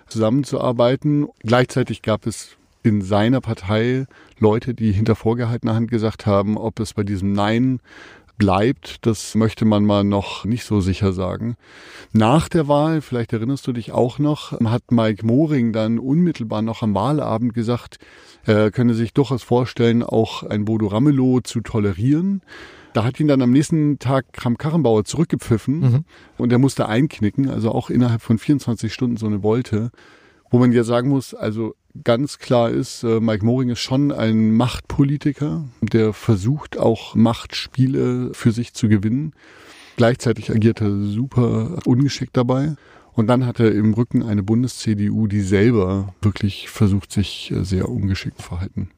zusammenzuarbeiten. 0.09 1.29
Gleichzeitig 1.41 2.03
gab 2.03 2.27
es 2.27 2.59
in 2.83 3.01
seiner 3.01 3.41
Partei 3.41 4.05
Leute, 4.39 4.75
die 4.75 4.93
hinter 4.93 5.17
vorgehaltener 5.17 5.75
Hand 5.75 5.91
gesagt 5.91 6.27
haben, 6.27 6.59
ob 6.59 6.81
es 6.81 6.93
bei 6.93 7.03
diesem 7.03 7.33
Nein 7.33 7.81
bleibt, 8.37 9.07
das 9.07 9.35
möchte 9.35 9.65
man 9.65 9.85
mal 9.85 10.05
noch 10.05 10.45
nicht 10.45 10.65
so 10.65 10.81
sicher 10.81 11.13
sagen. 11.13 11.57
Nach 12.13 12.49
der 12.49 12.69
Wahl, 12.69 13.01
vielleicht 13.01 13.33
erinnerst 13.33 13.67
du 13.67 13.73
dich 13.73 13.93
auch 13.93 14.19
noch, 14.19 14.53
hat 14.61 14.91
Mike 14.91 15.25
Moring 15.25 15.73
dann 15.73 15.99
unmittelbar 15.99 16.63
noch 16.63 16.83
am 16.83 16.95
Wahlabend 16.95 17.55
gesagt, 17.55 17.99
er 18.45 18.71
könne 18.71 18.95
sich 18.95 19.13
durchaus 19.13 19.43
vorstellen, 19.43 20.03
auch 20.03 20.43
ein 20.43 20.65
Bodo 20.65 20.87
Ramelow 20.87 21.41
zu 21.41 21.61
tolerieren. 21.61 22.43
Da 22.93 23.05
hat 23.05 23.21
ihn 23.21 23.29
dann 23.29 23.43
am 23.43 23.51
nächsten 23.51 23.99
Tag 23.99 24.33
Kram 24.33 24.57
Karrenbauer 24.57 25.05
zurückgepfiffen 25.05 25.81
mhm. 25.81 26.05
und 26.39 26.53
er 26.53 26.59
musste 26.59 26.89
einknicken, 26.89 27.51
also 27.51 27.73
auch 27.73 27.91
innerhalb 27.91 28.23
von 28.23 28.39
24 28.39 28.93
Stunden 28.93 29.17
so 29.17 29.27
eine 29.27 29.43
Wolte. 29.43 29.91
Wo 30.51 30.59
man 30.59 30.73
ja 30.73 30.85
sagen 30.85 31.09
muss, 31.09 31.35
also 31.35 31.75
ganz 32.05 32.39
klar 32.39 32.71
ist, 32.71 33.03
äh, 33.03 33.21
Mike 33.21 33.45
Moring 33.45 33.71
ist 33.71 33.81
schon 33.81 34.13
ein 34.13 34.53
Machtpolitiker, 34.53 35.65
der 35.81 36.13
versucht 36.13 36.79
auch 36.79 37.15
Machtspiele 37.15 38.31
für 38.33 38.53
sich 38.53 38.75
zu 38.75 38.89
gewinnen. 38.89 39.33
Gleichzeitig 39.97 40.51
agiert 40.51 40.81
er 40.81 40.91
super 40.91 41.79
ungeschickt 41.85 42.37
dabei. 42.37 42.77
Und 43.13 43.29
dann 43.29 43.47
hat 43.47 43.61
er 43.61 43.73
im 43.73 43.95
Rücken 43.95 44.23
eine 44.23 44.43
Bundes-CDU, 44.43 45.27
die 45.27 45.41
selber 45.41 46.15
wirklich 46.21 46.69
versucht, 46.69 47.11
sich 47.11 47.51
äh, 47.51 47.65
sehr 47.65 47.89
ungeschickt 47.89 48.37
zu 48.37 48.43
verhalten. 48.43 48.91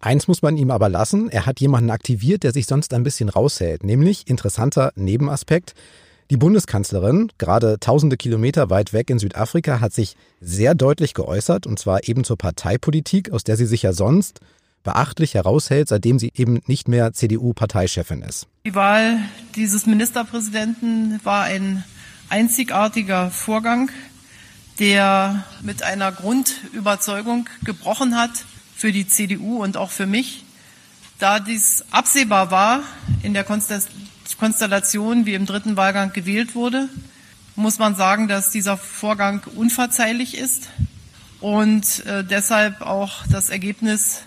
Eins 0.00 0.26
muss 0.26 0.42
man 0.42 0.56
ihm 0.56 0.70
aber 0.70 0.88
lassen, 0.88 1.28
er 1.28 1.46
hat 1.46 1.60
jemanden 1.60 1.90
aktiviert, 1.90 2.42
der 2.42 2.52
sich 2.52 2.66
sonst 2.66 2.94
ein 2.94 3.02
bisschen 3.02 3.28
raushält, 3.28 3.84
nämlich 3.84 4.28
interessanter 4.28 4.92
Nebenaspekt. 4.96 5.74
Die 6.30 6.36
Bundeskanzlerin, 6.36 7.32
gerade 7.38 7.80
tausende 7.80 8.16
Kilometer 8.16 8.70
weit 8.70 8.92
weg 8.92 9.10
in 9.10 9.18
Südafrika, 9.18 9.80
hat 9.80 9.92
sich 9.92 10.14
sehr 10.40 10.76
deutlich 10.76 11.12
geäußert, 11.12 11.66
und 11.66 11.80
zwar 11.80 12.06
eben 12.06 12.22
zur 12.22 12.38
Parteipolitik, 12.38 13.32
aus 13.32 13.42
der 13.42 13.56
sie 13.56 13.66
sich 13.66 13.82
ja 13.82 13.92
sonst 13.92 14.38
beachtlich 14.84 15.34
heraushält, 15.34 15.88
seitdem 15.88 16.20
sie 16.20 16.30
eben 16.36 16.60
nicht 16.66 16.86
mehr 16.86 17.12
CDU-Parteichefin 17.12 18.22
ist. 18.22 18.46
Die 18.64 18.76
Wahl 18.76 19.18
dieses 19.56 19.86
Ministerpräsidenten 19.86 21.18
war 21.24 21.42
ein 21.42 21.82
einzigartiger 22.28 23.32
Vorgang, 23.32 23.90
der 24.78 25.44
mit 25.62 25.82
einer 25.82 26.12
Grundüberzeugung 26.12 27.48
gebrochen 27.64 28.16
hat 28.16 28.30
für 28.76 28.92
die 28.92 29.08
CDU 29.08 29.64
und 29.64 29.76
auch 29.76 29.90
für 29.90 30.06
mich. 30.06 30.44
Da 31.18 31.40
dies 31.40 31.84
absehbar 31.90 32.52
war 32.52 32.82
in 33.24 33.34
der 33.34 33.42
Konstellation, 33.42 34.00
wie 35.26 35.34
im 35.34 35.46
dritten 35.46 35.76
Wahlgang 35.76 36.12
gewählt 36.12 36.54
wurde, 36.54 36.88
muss 37.56 37.78
man 37.78 37.94
sagen, 37.94 38.26
dass 38.26 38.50
dieser 38.50 38.76
Vorgang 38.76 39.42
unverzeihlich 39.54 40.36
ist 40.36 40.68
und 41.40 42.04
äh, 42.06 42.24
deshalb 42.24 42.80
auch 42.80 43.26
das 43.30 43.50
Ergebnis 43.50 44.22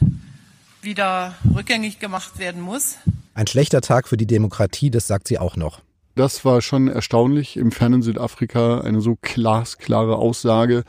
wieder 0.81 1.35
rückgängig 1.55 1.99
gemacht 1.99 2.37
werden 2.37 2.61
muss. 2.61 2.97
Ein 3.33 3.47
schlechter 3.47 3.81
Tag 3.81 4.07
für 4.07 4.17
die 4.17 4.27
Demokratie, 4.27 4.91
das 4.91 5.07
sagt 5.07 5.27
sie 5.27 5.39
auch 5.39 5.55
noch. 5.55 5.81
Das 6.15 6.45
war 6.45 6.61
schon 6.61 6.89
erstaunlich 6.89 7.57
im 7.57 7.71
fernen 7.71 8.03
Südafrika, 8.03 8.81
eine 8.81 9.01
so 9.01 9.17
glasklare 9.19 10.17
Aussage, 10.17 10.83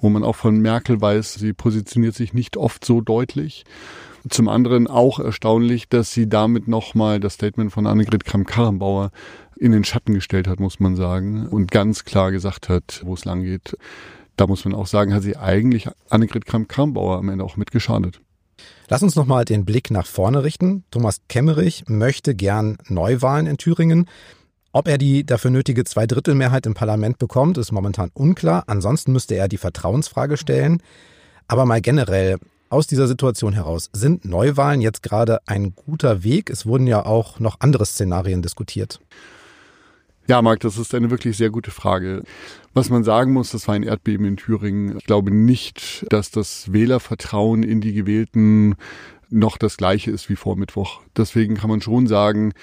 wo 0.00 0.08
man 0.08 0.24
auch 0.24 0.34
von 0.34 0.58
Merkel 0.58 1.00
weiß, 1.00 1.34
sie 1.34 1.52
positioniert 1.52 2.16
sich 2.16 2.32
nicht 2.32 2.56
oft 2.56 2.84
so 2.84 3.00
deutlich. 3.00 3.64
Zum 4.28 4.48
anderen 4.48 4.86
auch 4.86 5.18
erstaunlich, 5.18 5.88
dass 5.88 6.12
sie 6.12 6.28
damit 6.28 6.66
nochmal 6.66 7.20
das 7.20 7.34
Statement 7.34 7.72
von 7.72 7.86
Annegret 7.86 8.24
Kramp-Karrenbauer 8.24 9.10
in 9.56 9.72
den 9.72 9.84
Schatten 9.84 10.14
gestellt 10.14 10.48
hat, 10.48 10.60
muss 10.60 10.80
man 10.80 10.96
sagen, 10.96 11.46
und 11.46 11.70
ganz 11.70 12.04
klar 12.04 12.32
gesagt 12.32 12.68
hat, 12.68 13.02
wo 13.04 13.14
es 13.14 13.24
lang 13.24 13.42
geht. 13.42 13.76
Da 14.36 14.46
muss 14.46 14.64
man 14.64 14.74
auch 14.74 14.86
sagen, 14.86 15.14
hat 15.14 15.22
sie 15.22 15.36
eigentlich 15.36 15.88
Annegret 16.08 16.46
Kramp-Karrenbauer 16.46 17.18
am 17.18 17.28
Ende 17.28 17.44
auch 17.44 17.56
mitgeschadet. 17.56 18.20
Lass 18.88 19.02
uns 19.02 19.14
nochmal 19.14 19.44
den 19.44 19.64
Blick 19.64 19.90
nach 19.90 20.06
vorne 20.06 20.42
richten. 20.42 20.84
Thomas 20.90 21.20
Kemmerich 21.28 21.84
möchte 21.88 22.34
gern 22.34 22.78
Neuwahlen 22.88 23.46
in 23.46 23.58
Thüringen. 23.58 24.08
Ob 24.72 24.88
er 24.88 24.98
die 24.98 25.24
dafür 25.24 25.50
nötige 25.50 25.84
Zweidrittelmehrheit 25.84 26.66
im 26.66 26.74
Parlament 26.74 27.18
bekommt, 27.18 27.58
ist 27.58 27.72
momentan 27.72 28.10
unklar. 28.12 28.64
Ansonsten 28.66 29.12
müsste 29.12 29.34
er 29.36 29.48
die 29.48 29.56
Vertrauensfrage 29.56 30.36
stellen. 30.36 30.82
Aber 31.46 31.64
mal 31.64 31.80
generell, 31.80 32.38
aus 32.68 32.86
dieser 32.86 33.06
Situation 33.06 33.52
heraus, 33.52 33.90
sind 33.92 34.24
Neuwahlen 34.24 34.80
jetzt 34.80 35.02
gerade 35.02 35.40
ein 35.46 35.74
guter 35.74 36.24
Weg? 36.24 36.50
Es 36.50 36.66
wurden 36.66 36.86
ja 36.86 37.04
auch 37.04 37.40
noch 37.40 37.60
andere 37.60 37.86
Szenarien 37.86 38.42
diskutiert. 38.42 39.00
Ja, 40.26 40.40
Marc, 40.40 40.60
das 40.60 40.78
ist 40.78 40.94
eine 40.94 41.10
wirklich 41.10 41.36
sehr 41.36 41.50
gute 41.50 41.70
Frage. 41.70 42.22
Was 42.72 42.88
man 42.88 43.04
sagen 43.04 43.32
muss, 43.32 43.50
das 43.50 43.68
war 43.68 43.74
ein 43.74 43.82
Erdbeben 43.82 44.26
in 44.26 44.36
Thüringen. 44.38 44.96
Ich 44.96 45.04
glaube 45.04 45.30
nicht, 45.30 46.06
dass 46.08 46.30
das 46.30 46.72
Wählervertrauen 46.72 47.62
in 47.62 47.82
die 47.82 47.92
Gewählten 47.92 48.74
noch 49.28 49.58
das 49.58 49.76
gleiche 49.76 50.10
ist 50.10 50.30
wie 50.30 50.36
vor 50.36 50.56
Mittwoch. 50.56 51.02
Deswegen 51.16 51.56
kann 51.56 51.68
man 51.68 51.82
schon 51.82 52.06
sagen, 52.06 52.54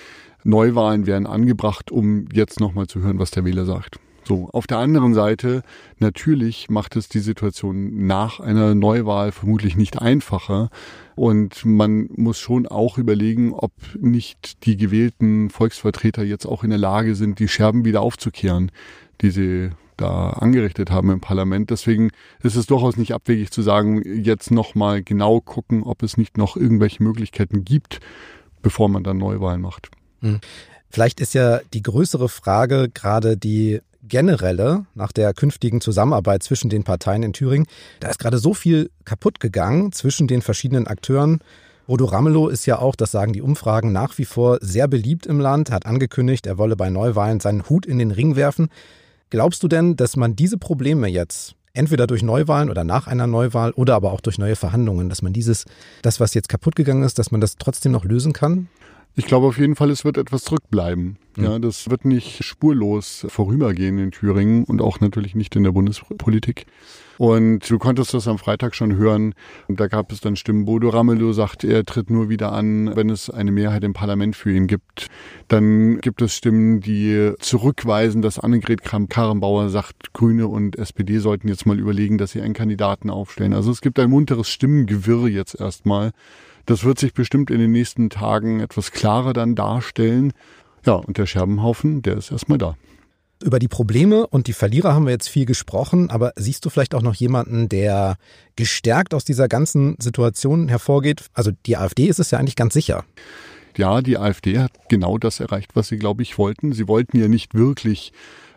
Neuwahlen 0.44 1.06
wären 1.06 1.28
angebracht, 1.28 1.92
um 1.92 2.28
jetzt 2.34 2.60
nochmal 2.60 2.88
zu 2.88 3.02
hören, 3.02 3.20
was 3.20 3.30
der 3.30 3.46
Wähler 3.46 3.66
sagt. 3.66 4.00
So, 4.24 4.50
auf 4.54 4.68
der 4.68 4.78
anderen 4.78 5.14
Seite, 5.14 5.64
natürlich 5.98 6.70
macht 6.70 6.96
es 6.96 7.10
die 7.10 7.20
Situation 7.20 8.06
nach 8.06 8.40
einer 8.40 8.76
Neuwahl 8.76 9.32
vermutlich 9.32 9.76
nicht 9.76 10.00
einfacher. 10.00 10.70
Und 11.16 11.66
man 11.66 12.08
muss 12.16 12.40
schon 12.40 12.68
auch 12.68 12.98
überlegen, 12.98 13.54
ob 13.54 13.74
nicht 14.00 14.66
die 14.66 14.78
gewählten 14.78 15.50
Volksvertreter 15.50 16.24
jetzt 16.24 16.46
auch 16.46 16.64
in 16.64 16.70
der 16.70 16.80
Lage 16.80 17.16
sind, 17.16 17.40
die 17.40 17.48
Scherben 17.48 17.84
wieder 17.84 18.02
aufzukehren, 18.02 18.72
die 19.22 19.32
sie 19.32 19.70
da 19.98 20.32
angerichtet 20.32 20.92
haben 20.92 21.10
im 21.10 21.20
Parlament. 21.20 21.70
Deswegen 21.70 22.12
ist 22.44 22.56
es 22.56 22.66
durchaus 22.66 22.98
nicht 22.98 23.14
abwegig 23.14 23.52
zu 23.52 23.62
sagen, 23.62 24.02
jetzt 24.24 24.52
nochmal 24.52 25.04
genau 25.04 25.42
gucken, 25.42 25.84
ob 25.84 26.04
es 26.04 26.18
nicht 26.18 26.38
noch 26.38 26.58
irgendwelche 26.58 27.04
Möglichkeiten 27.04 27.64
gibt, 27.64 28.00
bevor 28.62 28.90
man 28.90 29.04
dann 29.04 29.18
Neuwahlen 29.18 29.62
macht. 29.62 29.90
Hm. 30.22 30.40
Vielleicht 30.90 31.22
ist 31.22 31.34
ja 31.34 31.62
die 31.74 31.84
größere 31.84 32.30
Frage 32.30 32.90
gerade 32.94 33.38
die 33.38 33.80
generelle 34.04 34.86
nach 34.96 35.12
der 35.12 35.34
künftigen 35.34 35.82
Zusammenarbeit 35.82 36.44
zwischen 36.44 36.70
den 36.70 36.84
Parteien 36.84 37.24
in 37.24 37.34
Thüringen. 37.34 37.68
Da 38.00 38.10
ist 38.10 38.20
gerade 38.20 38.38
so 38.38 38.54
viel 38.54 38.90
kaputt 39.06 39.40
gegangen 39.40 39.92
zwischen 39.92 40.28
den 40.28 40.42
verschiedenen 40.42 40.88
Akteuren. 40.88 41.40
Bodo 41.88 42.06
Ramelow 42.06 42.48
ist 42.48 42.66
ja 42.66 42.80
auch, 42.80 42.96
das 42.96 43.12
sagen 43.12 43.34
die 43.34 43.42
Umfragen, 43.42 43.92
nach 43.92 44.18
wie 44.18 44.24
vor 44.24 44.60
sehr 44.62 44.88
beliebt 44.88 45.26
im 45.26 45.42
Land, 45.42 45.72
hat 45.72 45.86
angekündigt, 45.86 46.48
er 46.48 46.58
wolle 46.58 46.78
bei 46.78 46.90
Neuwahlen 46.90 47.42
seinen 47.42 47.68
Hut 47.68 47.86
in 47.86 48.00
den 48.00 48.12
Ring 48.12 48.38
werfen. 48.38 48.70
Glaubst 49.30 49.62
du 49.62 49.68
denn, 49.68 49.98
dass 49.98 50.16
man 50.16 50.38
diese 50.38 50.58
Probleme 50.58 51.10
jetzt 51.10 51.56
entweder 51.74 52.08
durch 52.08 52.24
Neuwahlen 52.24 52.70
oder 52.70 52.86
nach 52.86 53.08
einer 53.08 53.28
Neuwahl 53.28 53.72
oder 53.72 53.96
aber 53.96 54.14
auch 54.14 54.22
durch 54.22 54.38
neue 54.38 54.56
Verhandlungen, 54.56 55.10
dass 55.10 55.22
man 55.22 55.34
dieses, 55.34 55.66
das, 56.02 56.22
was 56.22 56.34
jetzt 56.34 56.48
kaputt 56.48 56.78
gegangen 56.78 57.04
ist, 57.04 57.20
dass 57.20 57.32
man 57.32 57.42
das 57.42 57.58
trotzdem 57.58 57.92
noch 57.92 58.06
lösen 58.06 58.32
kann? 58.32 58.70
Ich 59.16 59.26
glaube 59.26 59.48
auf 59.48 59.58
jeden 59.58 59.76
Fall, 59.76 59.90
es 59.90 60.06
wird 60.06 60.18
etwas 60.18 60.44
zurückbleiben. 60.44 61.18
Mhm. 61.36 61.44
Ja, 61.44 61.60
das 61.60 61.90
wird 61.90 62.06
nicht 62.06 62.44
spurlos 62.44 63.26
vorübergehen 63.28 63.98
in 64.00 64.12
Thüringen 64.12 64.64
und 64.64 64.82
auch 64.82 65.00
natürlich 65.00 65.36
nicht 65.36 65.56
in 65.56 65.64
der 65.64 65.72
Bundespolitik. 65.72 66.66
Und 67.18 67.70
du 67.70 67.78
konntest 67.78 68.16
das 68.16 68.28
am 68.28 68.40
Freitag 68.40 68.74
schon 68.74 68.96
hören. 68.96 69.36
Da 69.68 69.88
gab 69.88 70.12
es 70.12 70.22
dann 70.22 70.36
Stimmen. 70.36 70.66
Bodo 70.66 70.90
Ramelow 70.90 71.34
sagt, 71.34 71.64
er 71.64 71.86
tritt 71.86 72.10
nur 72.10 72.30
wieder 72.30 72.52
an, 72.52 72.96
wenn 72.96 73.12
es 73.12 73.30
eine 73.30 73.52
Mehrheit 73.52 73.84
im 73.84 73.94
Parlament 73.94 74.36
für 74.36 74.52
ihn 74.52 74.66
gibt. 74.66 75.08
Dann 75.48 76.00
gibt 76.00 76.22
es 76.24 76.34
Stimmen, 76.34 76.80
die 76.80 77.34
zurückweisen, 77.40 78.24
dass 78.24 78.40
Annegret 78.40 78.82
Kramp-Karrenbauer 78.82 79.70
sagt, 79.70 80.14
Grüne 80.14 80.48
und 80.48 80.78
SPD 80.80 81.20
sollten 81.20 81.48
jetzt 81.48 81.68
mal 81.68 81.80
überlegen, 81.80 82.18
dass 82.18 82.32
sie 82.32 82.42
einen 82.42 82.56
Kandidaten 82.56 83.12
aufstellen. 83.12 83.54
Also 83.54 83.72
es 83.72 83.82
gibt 83.82 84.00
ein 84.00 84.10
munteres 84.10 84.50
Stimmengewirr 84.50 85.28
jetzt 85.28 85.60
erstmal. 85.60 86.14
Das 86.66 86.84
wird 86.84 87.00
sich 87.00 87.14
bestimmt 87.14 87.50
in 87.52 87.60
den 87.60 87.72
nächsten 87.72 88.10
Tagen 88.10 88.60
etwas 88.60 88.92
klarer 88.92 89.34
dann 89.34 89.56
darstellen. 89.56 90.34
Ja, 90.86 90.94
und 90.94 91.18
der 91.18 91.26
Scherbenhaufen, 91.26 92.02
der 92.02 92.18
ist 92.18 92.32
erstmal 92.32 92.58
da. 92.58 92.76
Über 93.44 93.58
die 93.58 93.68
Probleme 93.68 94.28
und 94.28 94.46
die 94.46 94.54
Verlierer 94.54 94.94
haben 94.94 95.06
wir 95.06 95.12
jetzt 95.12 95.30
viel 95.30 95.46
gesprochen, 95.46 96.12
aber 96.12 96.32
siehst 96.36 96.64
du 96.64 96.70
vielleicht 96.70 96.94
auch 96.94 97.02
noch 97.02 97.16
jemanden, 97.16 97.70
der 97.70 98.18
gestärkt 98.56 99.16
aus 99.16 99.26
dieser 99.26 99.48
ganzen 99.48 99.96
Situation 100.00 100.68
hervorgeht? 100.68 101.26
Also 101.34 101.52
die 101.66 101.76
AfD 101.76 102.06
ist 102.06 102.20
es 102.20 102.30
ja 102.30 102.38
eigentlich 102.38 102.56
ganz 102.56 102.74
sicher. 102.76 103.04
Ja, 103.78 104.02
die 104.02 104.18
AfD 104.18 104.60
hat 104.60 104.72
genau 104.90 105.18
das 105.18 105.40
erreicht, 105.40 105.72
was 105.76 105.88
sie, 105.88 105.98
glaube 105.98 106.22
ich, 106.22 106.38
wollten. 106.38 106.74
Sie 106.74 106.88
wollten 106.88 107.18
ja 107.20 107.28
nicht 107.28 107.56
wirklich 107.56 108.12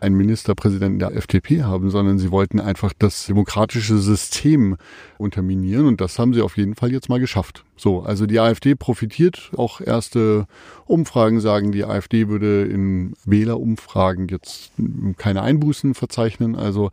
einen 0.05 0.15
Ministerpräsidenten 0.15 0.99
der 0.99 1.15
FDP 1.15 1.63
haben, 1.63 1.89
sondern 1.89 2.19
sie 2.19 2.31
wollten 2.31 2.59
einfach 2.59 2.93
das 2.97 3.25
demokratische 3.25 3.97
System 3.97 4.77
unterminieren 5.17 5.87
und 5.87 5.99
das 5.99 6.19
haben 6.19 6.33
sie 6.33 6.41
auf 6.41 6.57
jeden 6.57 6.75
Fall 6.75 6.91
jetzt 6.91 7.09
mal 7.09 7.19
geschafft. 7.19 7.65
So, 7.75 8.01
also 8.01 8.25
die 8.25 8.39
AfD 8.39 8.75
profitiert. 8.75 9.51
Auch 9.57 9.81
erste 9.81 10.45
Umfragen 10.85 11.39
sagen, 11.39 11.71
die 11.71 11.83
AfD 11.83 12.27
würde 12.27 12.63
in 12.63 13.13
Wählerumfragen 13.25 14.27
jetzt 14.27 14.71
keine 15.17 15.41
Einbußen 15.41 15.95
verzeichnen. 15.95 16.55
Also 16.55 16.91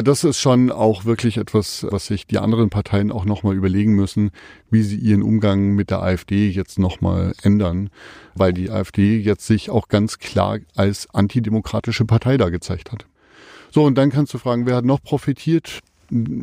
das 0.00 0.24
ist 0.24 0.40
schon 0.40 0.72
auch 0.72 1.04
wirklich 1.04 1.36
etwas, 1.36 1.86
was 1.90 2.06
sich 2.06 2.26
die 2.26 2.38
anderen 2.38 2.70
Parteien 2.70 3.12
auch 3.12 3.26
nochmal 3.26 3.54
überlegen 3.54 3.94
müssen, 3.94 4.30
wie 4.70 4.82
sie 4.82 4.96
ihren 4.96 5.22
Umgang 5.22 5.72
mit 5.74 5.90
der 5.90 6.02
AfD 6.02 6.48
jetzt 6.48 6.78
nochmal 6.78 7.34
ändern, 7.42 7.90
weil 8.34 8.54
die 8.54 8.70
AfD 8.70 9.18
jetzt 9.18 9.46
sich 9.46 9.68
auch 9.68 9.88
ganz 9.88 10.18
klar 10.18 10.60
als 10.74 11.10
antidemokratische 11.12 12.06
Partei 12.06 12.38
da 12.38 12.48
gezeigt 12.48 12.90
hat. 12.90 13.04
So, 13.70 13.84
und 13.84 13.96
dann 13.96 14.10
kannst 14.10 14.32
du 14.32 14.38
fragen, 14.38 14.64
wer 14.64 14.76
hat 14.76 14.86
noch 14.86 15.02
profitiert? 15.02 15.80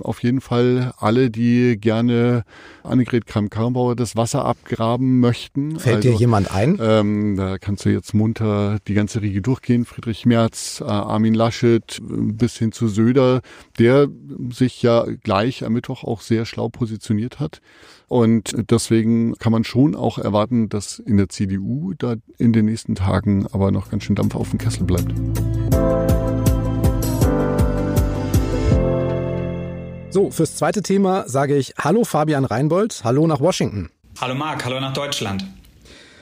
Auf 0.01 0.23
jeden 0.23 0.41
Fall 0.41 0.93
alle, 0.97 1.29
die 1.29 1.77
gerne 1.79 2.43
Annegret 2.83 3.25
Kramp-Karrenbauer 3.25 3.95
das 3.95 4.15
Wasser 4.15 4.45
abgraben 4.45 5.19
möchten. 5.19 5.79
Fällt 5.79 5.97
also, 5.97 6.09
dir 6.09 6.15
jemand 6.15 6.51
ein? 6.51 6.77
Ähm, 6.81 7.35
da 7.37 7.57
kannst 7.57 7.85
du 7.85 7.89
jetzt 7.89 8.13
munter 8.13 8.79
die 8.87 8.93
ganze 8.93 9.21
Riege 9.21 9.41
durchgehen. 9.41 9.85
Friedrich 9.85 10.25
Merz, 10.25 10.81
äh, 10.81 10.85
Armin 10.85 11.33
Laschet 11.33 11.99
bis 12.01 12.57
hin 12.57 12.71
zu 12.71 12.87
Söder, 12.87 13.41
der 13.77 14.07
sich 14.51 14.81
ja 14.81 15.05
gleich 15.23 15.63
am 15.63 15.73
Mittwoch 15.73 16.03
auch 16.03 16.21
sehr 16.21 16.45
schlau 16.45 16.69
positioniert 16.69 17.39
hat. 17.39 17.61
Und 18.07 18.55
deswegen 18.71 19.35
kann 19.35 19.51
man 19.51 19.63
schon 19.63 19.95
auch 19.95 20.17
erwarten, 20.17 20.67
dass 20.67 20.97
in 20.97 21.17
der 21.17 21.29
CDU 21.29 21.93
da 21.97 22.15
in 22.39 22.53
den 22.53 22.65
nächsten 22.65 22.95
Tagen 22.95 23.45
aber 23.51 23.71
noch 23.71 23.91
ganz 23.91 24.03
schön 24.03 24.15
Dampf 24.15 24.35
auf 24.35 24.49
dem 24.49 24.57
Kessel 24.57 24.83
bleibt. 24.83 25.13
So, 30.11 30.31
fürs 30.31 30.55
zweite 30.55 30.81
Thema 30.81 31.29
sage 31.29 31.55
ich 31.55 31.75
Hallo 31.77 32.03
Fabian 32.03 32.43
Reinbold, 32.43 33.01
hallo 33.03 33.27
nach 33.27 33.39
Washington. 33.39 33.89
Hallo 34.19 34.33
Marc, 34.33 34.65
hallo 34.65 34.79
nach 34.79 34.93
Deutschland. 34.93 35.45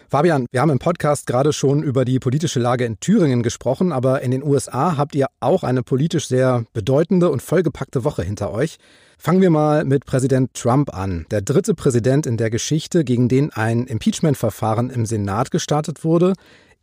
Fabian, 0.10 0.46
wir 0.52 0.60
haben 0.60 0.72
im 0.72 0.80
Podcast 0.80 1.26
gerade 1.26 1.54
schon 1.54 1.84
über 1.84 2.04
die 2.04 2.20
politische 2.20 2.60
Lage 2.60 2.84
in 2.84 3.00
Thüringen 3.00 3.44
gesprochen, 3.44 3.94
aber 3.94 4.22
in 4.22 4.32
den 4.32 4.44
USA 4.44 4.98
habt 4.98 5.16
ihr 5.16 5.28
auch 5.40 5.64
eine 5.64 5.84
politisch 5.84 6.28
sehr 6.28 6.66
bedeutende 6.74 7.30
und 7.30 7.42
vollgepackte 7.42 8.04
Woche 8.04 8.24
hinter 8.24 8.52
euch. 8.52 8.78
Fangen 9.18 9.42
wir 9.42 9.50
mal 9.50 9.86
mit 9.86 10.06
Präsident 10.06 10.54
Trump 10.54 10.94
an. 10.94 11.26
Der 11.32 11.42
dritte 11.42 11.74
Präsident 11.74 12.26
in 12.26 12.36
der 12.36 12.50
Geschichte, 12.50 13.06
gegen 13.06 13.30
den 13.30 13.52
ein 13.52 13.86
Impeachment-Verfahren 13.86 14.90
im 14.90 15.06
Senat 15.06 15.50
gestartet 15.50 16.04
wurde, 16.04 16.34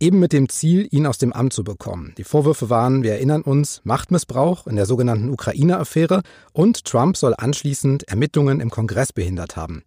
eben 0.01 0.19
mit 0.19 0.33
dem 0.33 0.49
Ziel, 0.49 0.89
ihn 0.91 1.07
aus 1.07 1.19
dem 1.19 1.33
Amt 1.33 1.53
zu 1.53 1.65
bekommen. 1.65 2.15
Die 2.19 2.25
Vorwürfe 2.25 2.71
waren, 2.71 3.03
wir 3.03 3.13
erinnern 3.13 3.43
uns, 3.43 3.81
Machtmissbrauch 3.85 4.67
in 4.67 4.77
der 4.77 4.87
sogenannten 4.87 5.31
Ukraine-Affäre 5.31 6.23
und 6.53 6.85
Trump 6.85 7.17
soll 7.17 7.35
anschließend 7.37 8.09
Ermittlungen 8.09 8.61
im 8.61 8.71
Kongress 8.71 9.13
behindert 9.13 9.57
haben. 9.57 9.83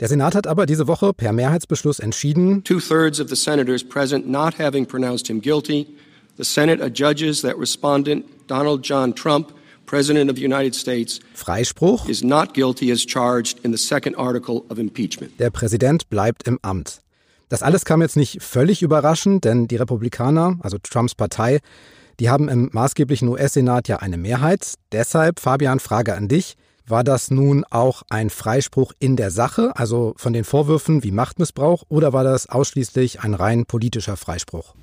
Der 0.00 0.08
Senat 0.08 0.34
hat 0.34 0.46
aber 0.46 0.64
diese 0.64 0.88
Woche 0.88 1.12
per 1.12 1.32
Mehrheitsbeschluss 1.32 1.98
entschieden, 1.98 2.64
two-thirds 2.64 3.20
of 3.20 3.28
the 3.28 3.36
senators 3.36 3.84
present 3.84 4.28
not 4.28 4.58
having 4.58 4.86
pronounced 4.86 5.28
him 5.28 5.40
guilty, 5.40 5.86
the 6.38 6.44
Senate 6.44 6.82
adjudges 6.82 7.42
that 7.42 7.58
respondent 7.58 8.24
Donald 8.46 8.82
John 8.82 9.14
Trump 9.14 9.52
President 9.90 10.30
of 10.30 10.36
the 10.36 10.42
United 10.42 10.74
States 10.74 11.20
Freispruch 11.34 12.08
is 12.08 12.22
not 12.22 12.54
guilty 12.54 12.92
as 12.92 13.04
charged 13.04 13.58
in 13.64 13.72
the 13.72 13.78
second 13.78 14.14
article 14.14 14.64
of 14.70 14.78
impeachment. 14.78 15.32
Der 15.38 15.50
Präsident 15.50 16.08
bleibt 16.08 16.46
im 16.46 16.58
Amt. 16.62 17.02
Das 17.50 17.64
alles 17.64 17.84
kam 17.84 18.00
jetzt 18.00 18.16
nicht 18.16 18.42
völlig 18.42 18.80
überraschend, 18.80 19.44
denn 19.44 19.66
die 19.66 19.74
Republikaner, 19.74 20.56
also 20.60 20.78
Trumps 20.78 21.16
Partei, 21.16 21.58
die 22.20 22.30
haben 22.30 22.48
im 22.48 22.70
maßgeblichen 22.72 23.26
US-Senat 23.28 23.88
ja 23.88 23.96
eine 23.96 24.18
Mehrheit. 24.18 24.74
Deshalb, 24.92 25.40
Fabian, 25.40 25.80
Frage 25.80 26.14
an 26.14 26.28
dich. 26.28 26.54
War 26.86 27.02
das 27.02 27.30
nun 27.30 27.64
auch 27.68 28.02
ein 28.08 28.30
Freispruch 28.30 28.92
in 29.00 29.16
der 29.16 29.32
Sache, 29.32 29.72
also 29.74 30.14
von 30.16 30.32
den 30.32 30.44
Vorwürfen 30.44 31.02
wie 31.02 31.10
Machtmissbrauch, 31.10 31.84
oder 31.88 32.12
war 32.12 32.24
das 32.24 32.48
ausschließlich 32.48 33.20
ein 33.20 33.34
rein 33.34 33.66
politischer 33.66 34.16
Freispruch? 34.16 34.74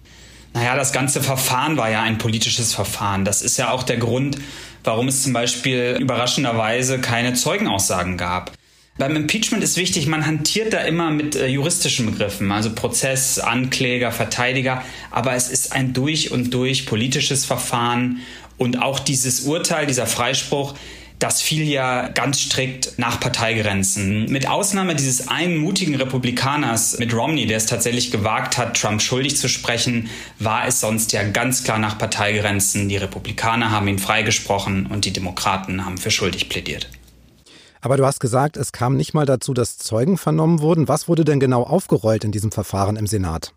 Naja, 0.54 0.76
das 0.76 0.92
ganze 0.92 1.22
Verfahren 1.22 1.78
war 1.78 1.90
ja 1.90 2.02
ein 2.02 2.18
politisches 2.18 2.74
Verfahren. 2.74 3.24
Das 3.24 3.42
ist 3.42 3.58
ja 3.58 3.72
auch 3.72 3.84
der 3.84 3.98
Grund, 3.98 4.38
warum 4.84 5.08
es 5.08 5.24
zum 5.24 5.32
Beispiel 5.32 5.98
überraschenderweise 6.00 7.00
keine 7.00 7.34
Zeugenaussagen 7.34 8.18
gab. 8.18 8.52
Beim 8.98 9.16
Impeachment 9.16 9.64
ist 9.64 9.78
wichtig, 9.78 10.08
man 10.08 10.26
hantiert 10.26 10.74
da 10.74 10.80
immer 10.80 11.12
mit 11.12 11.36
äh, 11.36 11.46
juristischen 11.46 12.08
Begriffen, 12.08 12.52
also 12.52 12.74
Prozess, 12.74 13.38
Ankläger, 13.38 14.12
Verteidiger, 14.12 14.84
aber 15.12 15.36
es 15.36 15.50
ist 15.50 15.72
ein 15.72 15.94
durch 15.94 16.32
und 16.32 16.52
durch 16.52 16.88
politisches 16.88 17.46
Verfahren 17.46 18.22
und 18.58 18.82
auch 18.82 19.00
dieses 19.00 19.42
Urteil, 19.42 19.86
dieser 19.86 20.08
Freispruch, 20.08 20.74
das 21.20 21.42
fiel 21.42 21.68
ja 21.68 22.10
ganz 22.10 22.42
strikt 22.42 22.98
nach 22.98 23.20
Parteigrenzen. 23.20 24.26
Mit 24.32 24.48
Ausnahme 24.48 24.96
dieses 24.96 25.28
einen 25.28 25.58
mutigen 25.58 25.96
Republikaners 25.96 26.98
mit 26.98 27.14
Romney, 27.14 27.46
der 27.46 27.58
es 27.58 27.66
tatsächlich 27.66 28.12
gewagt 28.12 28.58
hat, 28.58 28.80
Trump 28.80 29.02
schuldig 29.02 29.38
zu 29.38 29.48
sprechen, 29.48 30.10
war 30.40 30.68
es 30.68 30.80
sonst 30.80 31.14
ja 31.14 31.24
ganz 31.24 31.64
klar 31.64 31.80
nach 31.80 31.98
Parteigrenzen. 31.98 32.90
Die 32.90 32.98
Republikaner 32.98 33.72
haben 33.72 33.88
ihn 33.88 34.00
freigesprochen 34.00 34.88
und 34.88 35.06
die 35.06 35.14
Demokraten 35.14 35.86
haben 35.86 35.98
für 35.98 36.12
schuldig 36.12 36.50
plädiert. 36.50 36.88
Aber 37.82 37.98
du 37.98 38.06
hast 38.06 38.20
gesagt, 38.20 38.58
es 38.58 38.72
kam 38.72 38.96
nicht 38.96 39.14
mal 39.14 39.26
dazu, 39.26 39.54
dass 39.54 39.78
Zeugen 39.78 40.18
vernommen 40.18 40.62
wurden. 40.62 40.88
Was 40.88 41.08
wurde 41.08 41.26
denn 41.26 41.40
genau 41.40 41.64
aufgerollt 41.64 42.24
in 42.24 42.32
diesem 42.32 42.52
Verfahren 42.52 42.96
im 42.96 43.08
Senat? 43.08 43.54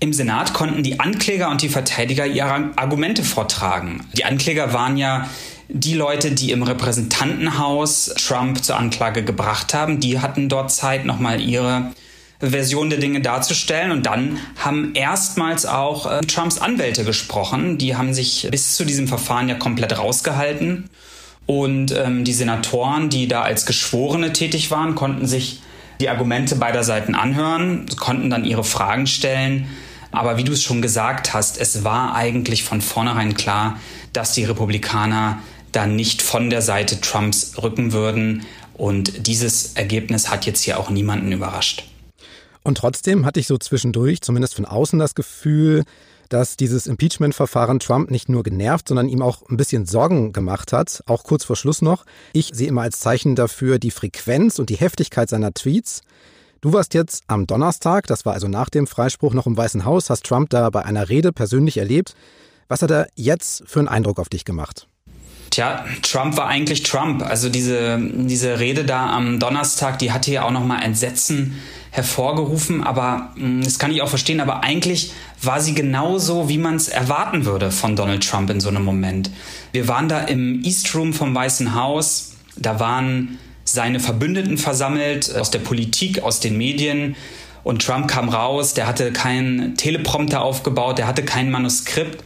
Im 0.00 0.12
Senat 0.12 0.54
konnten 0.54 0.82
die 0.82 1.00
Ankläger 1.00 1.50
und 1.50 1.62
die 1.62 1.68
Verteidiger 1.68 2.24
ihre 2.24 2.70
Argumente 2.76 3.24
vortragen. 3.24 4.06
Die 4.16 4.24
Ankläger 4.24 4.72
waren 4.72 4.96
ja 4.96 5.28
die 5.68 5.94
Leute, 5.94 6.30
die 6.30 6.52
im 6.52 6.62
Repräsentantenhaus 6.62 8.14
Trump 8.16 8.62
zur 8.62 8.76
Anklage 8.76 9.24
gebracht 9.24 9.74
haben, 9.74 10.00
die 10.00 10.20
hatten 10.20 10.48
dort 10.48 10.70
Zeit, 10.70 11.04
nochmal 11.04 11.40
ihre 11.40 11.92
Version 12.40 12.90
der 12.90 13.00
Dinge 13.00 13.20
darzustellen. 13.20 13.90
Und 13.90 14.06
dann 14.06 14.38
haben 14.56 14.92
erstmals 14.94 15.66
auch 15.66 16.10
äh, 16.10 16.20
Trumps 16.20 16.58
Anwälte 16.58 17.04
gesprochen. 17.04 17.78
Die 17.78 17.96
haben 17.96 18.14
sich 18.14 18.48
bis 18.50 18.76
zu 18.76 18.84
diesem 18.84 19.08
Verfahren 19.08 19.48
ja 19.48 19.56
komplett 19.56 19.98
rausgehalten. 19.98 20.88
Und 21.48 21.92
ähm, 21.96 22.24
die 22.24 22.34
Senatoren, 22.34 23.08
die 23.08 23.26
da 23.26 23.40
als 23.40 23.64
Geschworene 23.64 24.34
tätig 24.34 24.70
waren, 24.70 24.94
konnten 24.94 25.26
sich 25.26 25.62
die 25.98 26.10
Argumente 26.10 26.56
beider 26.56 26.84
Seiten 26.84 27.14
anhören, 27.14 27.86
konnten 27.96 28.28
dann 28.28 28.44
ihre 28.44 28.64
Fragen 28.64 29.06
stellen. 29.06 29.66
Aber 30.12 30.36
wie 30.36 30.44
du 30.44 30.52
es 30.52 30.62
schon 30.62 30.82
gesagt 30.82 31.32
hast, 31.32 31.58
es 31.58 31.84
war 31.84 32.14
eigentlich 32.14 32.64
von 32.64 32.82
vornherein 32.82 33.32
klar, 33.32 33.80
dass 34.12 34.34
die 34.34 34.44
Republikaner 34.44 35.38
dann 35.72 35.96
nicht 35.96 36.20
von 36.20 36.50
der 36.50 36.60
Seite 36.60 37.00
Trumps 37.00 37.54
rücken 37.62 37.94
würden. 37.94 38.44
Und 38.74 39.26
dieses 39.26 39.72
Ergebnis 39.72 40.30
hat 40.30 40.44
jetzt 40.44 40.60
hier 40.60 40.78
auch 40.78 40.90
niemanden 40.90 41.32
überrascht. 41.32 41.84
Und 42.62 42.76
trotzdem 42.76 43.24
hatte 43.24 43.40
ich 43.40 43.46
so 43.46 43.56
zwischendurch, 43.56 44.20
zumindest 44.20 44.54
von 44.54 44.66
außen, 44.66 44.98
das 44.98 45.14
Gefühl, 45.14 45.84
dass 46.28 46.56
dieses 46.56 46.86
Impeachment-Verfahren 46.86 47.80
Trump 47.80 48.10
nicht 48.10 48.28
nur 48.28 48.42
genervt, 48.42 48.88
sondern 48.88 49.08
ihm 49.08 49.22
auch 49.22 49.48
ein 49.48 49.56
bisschen 49.56 49.86
Sorgen 49.86 50.32
gemacht 50.32 50.72
hat, 50.72 51.02
auch 51.06 51.24
kurz 51.24 51.44
vor 51.44 51.56
Schluss 51.56 51.82
noch. 51.82 52.04
Ich 52.32 52.50
sehe 52.52 52.68
immer 52.68 52.82
als 52.82 53.00
Zeichen 53.00 53.34
dafür 53.34 53.78
die 53.78 53.90
Frequenz 53.90 54.58
und 54.58 54.70
die 54.70 54.76
Heftigkeit 54.76 55.28
seiner 55.28 55.52
Tweets. 55.52 56.02
Du 56.60 56.72
warst 56.72 56.94
jetzt 56.94 57.22
am 57.28 57.46
Donnerstag, 57.46 58.06
das 58.08 58.26
war 58.26 58.34
also 58.34 58.48
nach 58.48 58.68
dem 58.68 58.86
Freispruch, 58.86 59.32
noch 59.32 59.46
im 59.46 59.56
Weißen 59.56 59.84
Haus, 59.84 60.10
hast 60.10 60.24
Trump 60.24 60.50
da 60.50 60.68
bei 60.70 60.84
einer 60.84 61.08
Rede 61.08 61.32
persönlich 61.32 61.78
erlebt. 61.78 62.14
Was 62.66 62.82
hat 62.82 62.90
er 62.90 63.08
jetzt 63.14 63.62
für 63.66 63.78
einen 63.78 63.88
Eindruck 63.88 64.18
auf 64.18 64.28
dich 64.28 64.44
gemacht? 64.44 64.88
Tja, 65.50 65.84
Trump 66.02 66.36
war 66.36 66.46
eigentlich 66.46 66.82
Trump. 66.82 67.22
Also 67.22 67.48
diese, 67.48 67.98
diese 68.00 68.58
Rede 68.58 68.84
da 68.84 69.10
am 69.10 69.38
Donnerstag, 69.38 69.98
die 69.98 70.12
hatte 70.12 70.30
ja 70.30 70.42
auch 70.42 70.50
nochmal 70.50 70.82
Entsetzen 70.82 71.58
hervorgerufen. 71.90 72.82
Aber 72.82 73.32
hm, 73.36 73.62
das 73.62 73.78
kann 73.78 73.90
ich 73.90 74.02
auch 74.02 74.08
verstehen. 74.08 74.40
Aber 74.40 74.62
eigentlich 74.62 75.12
war 75.42 75.60
sie 75.60 75.74
genauso, 75.74 76.48
wie 76.48 76.58
man 76.58 76.76
es 76.76 76.88
erwarten 76.88 77.44
würde 77.44 77.70
von 77.70 77.96
Donald 77.96 78.28
Trump 78.28 78.50
in 78.50 78.60
so 78.60 78.68
einem 78.68 78.84
Moment. 78.84 79.30
Wir 79.72 79.88
waren 79.88 80.08
da 80.08 80.20
im 80.20 80.62
East 80.64 80.94
Room 80.94 81.12
vom 81.12 81.34
Weißen 81.34 81.74
Haus. 81.74 82.32
Da 82.56 82.80
waren 82.80 83.38
seine 83.64 84.00
Verbündeten 84.00 84.58
versammelt 84.58 85.34
aus 85.34 85.50
der 85.50 85.60
Politik, 85.60 86.22
aus 86.22 86.40
den 86.40 86.56
Medien. 86.56 87.16
Und 87.64 87.84
Trump 87.84 88.08
kam 88.08 88.28
raus, 88.28 88.74
der 88.74 88.86
hatte 88.86 89.12
keinen 89.12 89.76
Teleprompter 89.76 90.40
aufgebaut, 90.40 90.98
der 90.98 91.06
hatte 91.06 91.22
kein 91.22 91.50
Manuskript. 91.50 92.24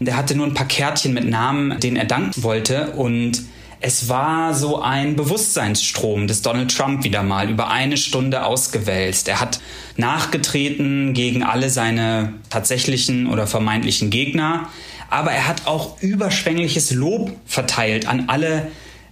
Der 0.00 0.16
hatte 0.16 0.34
nur 0.34 0.46
ein 0.46 0.54
paar 0.54 0.68
Kärtchen 0.68 1.14
mit 1.14 1.28
Namen, 1.28 1.80
denen 1.80 1.96
er 1.96 2.04
danken 2.04 2.42
wollte. 2.42 2.92
Und 2.92 3.42
es 3.80 4.08
war 4.08 4.54
so 4.54 4.80
ein 4.80 5.16
Bewusstseinsstrom 5.16 6.26
des 6.26 6.42
Donald 6.42 6.74
Trump 6.74 7.04
wieder 7.04 7.22
mal 7.22 7.50
über 7.50 7.70
eine 7.70 7.96
Stunde 7.96 8.44
ausgewälzt. 8.44 9.28
Er 9.28 9.40
hat 9.40 9.60
nachgetreten 9.96 11.14
gegen 11.14 11.42
alle 11.42 11.70
seine 11.70 12.34
tatsächlichen 12.50 13.26
oder 13.26 13.46
vermeintlichen 13.46 14.10
Gegner. 14.10 14.68
Aber 15.08 15.30
er 15.30 15.46
hat 15.46 15.66
auch 15.66 16.00
überschwängliches 16.00 16.90
Lob 16.90 17.32
verteilt 17.46 18.06
an 18.08 18.24
alle 18.28 18.66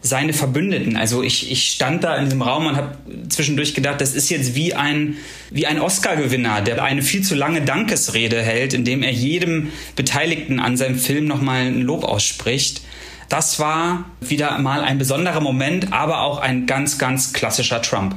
seine 0.05 0.35
Verbündeten. 0.35 0.99
Also 0.99 1.23
ich, 1.23 1.51
ich 1.51 1.71
stand 1.71 2.05
da 2.05 2.14
in 2.17 2.27
diesem 2.27 2.43
Raum 2.43 2.67
und 2.67 2.77
habe 2.77 2.99
zwischendurch 3.31 3.75
gedacht, 3.75 4.03
das 4.03 4.14
ist 4.14 4.29
jetzt 4.29 4.55
wie 4.55 4.75
ein, 4.75 5.17
wie 5.51 5.67
ein 5.67 5.81
Oscar-Gewinner, 5.81 6.61
der 6.61 6.85
eine 6.85 7.01
viel 7.01 7.23
zu 7.23 7.35
lange 7.35 7.62
Dankesrede 7.62 8.40
hält, 8.43 8.75
indem 8.75 9.03
er 9.03 9.12
jedem 9.12 9.73
Beteiligten 9.97 10.61
an 10.61 10.77
seinem 10.77 10.99
Film 10.99 11.25
nochmal 11.25 11.62
ein 11.62 11.81
Lob 11.81 12.05
ausspricht. 12.05 12.83
Das 13.31 13.59
war 13.59 14.05
wieder 14.21 14.59
mal 14.59 14.83
ein 14.83 14.99
besonderer 14.99 15.40
Moment, 15.40 15.95
aber 15.95 16.21
auch 16.21 16.38
ein 16.38 16.67
ganz, 16.67 16.99
ganz 16.99 17.33
klassischer 17.33 17.81
Trump 17.81 18.14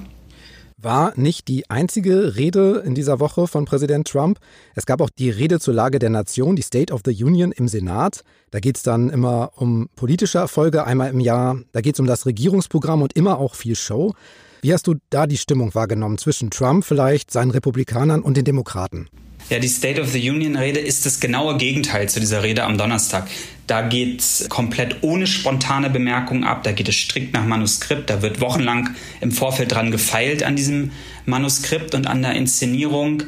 war 0.79 1.13
nicht 1.15 1.47
die 1.47 1.69
einzige 1.69 2.35
Rede 2.35 2.83
in 2.85 2.93
dieser 2.93 3.19
Woche 3.19 3.47
von 3.47 3.65
Präsident 3.65 4.07
Trump. 4.07 4.39
Es 4.75 4.85
gab 4.85 5.01
auch 5.01 5.09
die 5.09 5.31
Rede 5.31 5.59
zur 5.59 5.73
Lage 5.73 5.97
der 5.97 6.11
Nation, 6.11 6.55
die 6.55 6.61
State 6.61 6.93
of 6.93 7.01
the 7.03 7.23
Union 7.23 7.51
im 7.51 7.67
Senat. 7.67 8.23
Da 8.51 8.59
geht 8.59 8.77
es 8.77 8.83
dann 8.83 9.09
immer 9.09 9.51
um 9.55 9.89
politische 9.95 10.37
Erfolge 10.37 10.85
einmal 10.85 11.09
im 11.09 11.19
Jahr. 11.19 11.59
Da 11.71 11.81
geht 11.81 11.95
es 11.95 11.99
um 11.99 12.05
das 12.05 12.27
Regierungsprogramm 12.27 13.01
und 13.01 13.13
immer 13.13 13.39
auch 13.39 13.55
viel 13.55 13.75
Show. 13.75 14.13
Wie 14.61 14.71
hast 14.71 14.85
du 14.85 14.95
da 15.09 15.25
die 15.25 15.37
Stimmung 15.37 15.73
wahrgenommen 15.73 16.19
zwischen 16.19 16.51
Trump 16.51 16.85
vielleicht, 16.85 17.31
seinen 17.31 17.51
Republikanern 17.51 18.21
und 18.21 18.37
den 18.37 18.45
Demokraten? 18.45 19.09
Ja, 19.49 19.59
die 19.59 19.69
State 19.69 20.01
of 20.01 20.11
the 20.11 20.29
Union 20.29 20.57
Rede 20.57 20.81
ist 20.81 21.05
das 21.05 21.21
genaue 21.21 21.55
Gegenteil 21.55 22.09
zu 22.09 22.19
dieser 22.19 22.43
Rede 22.43 22.65
am 22.65 22.77
Donnerstag. 22.77 23.29
Da 23.65 23.81
geht 23.81 24.19
es 24.19 24.45
komplett 24.49 24.97
ohne 25.03 25.25
spontane 25.25 25.89
Bemerkungen 25.89 26.43
ab, 26.43 26.63
da 26.63 26.73
geht 26.73 26.89
es 26.89 26.95
strikt 26.95 27.33
nach 27.33 27.45
Manuskript, 27.45 28.09
da 28.09 28.21
wird 28.21 28.41
wochenlang 28.41 28.89
im 29.21 29.31
Vorfeld 29.31 29.71
dran 29.71 29.89
gefeilt 29.89 30.43
an 30.43 30.57
diesem 30.57 30.91
Manuskript 31.25 31.95
und 31.95 32.07
an 32.07 32.21
der 32.21 32.33
Inszenierung. 32.33 33.23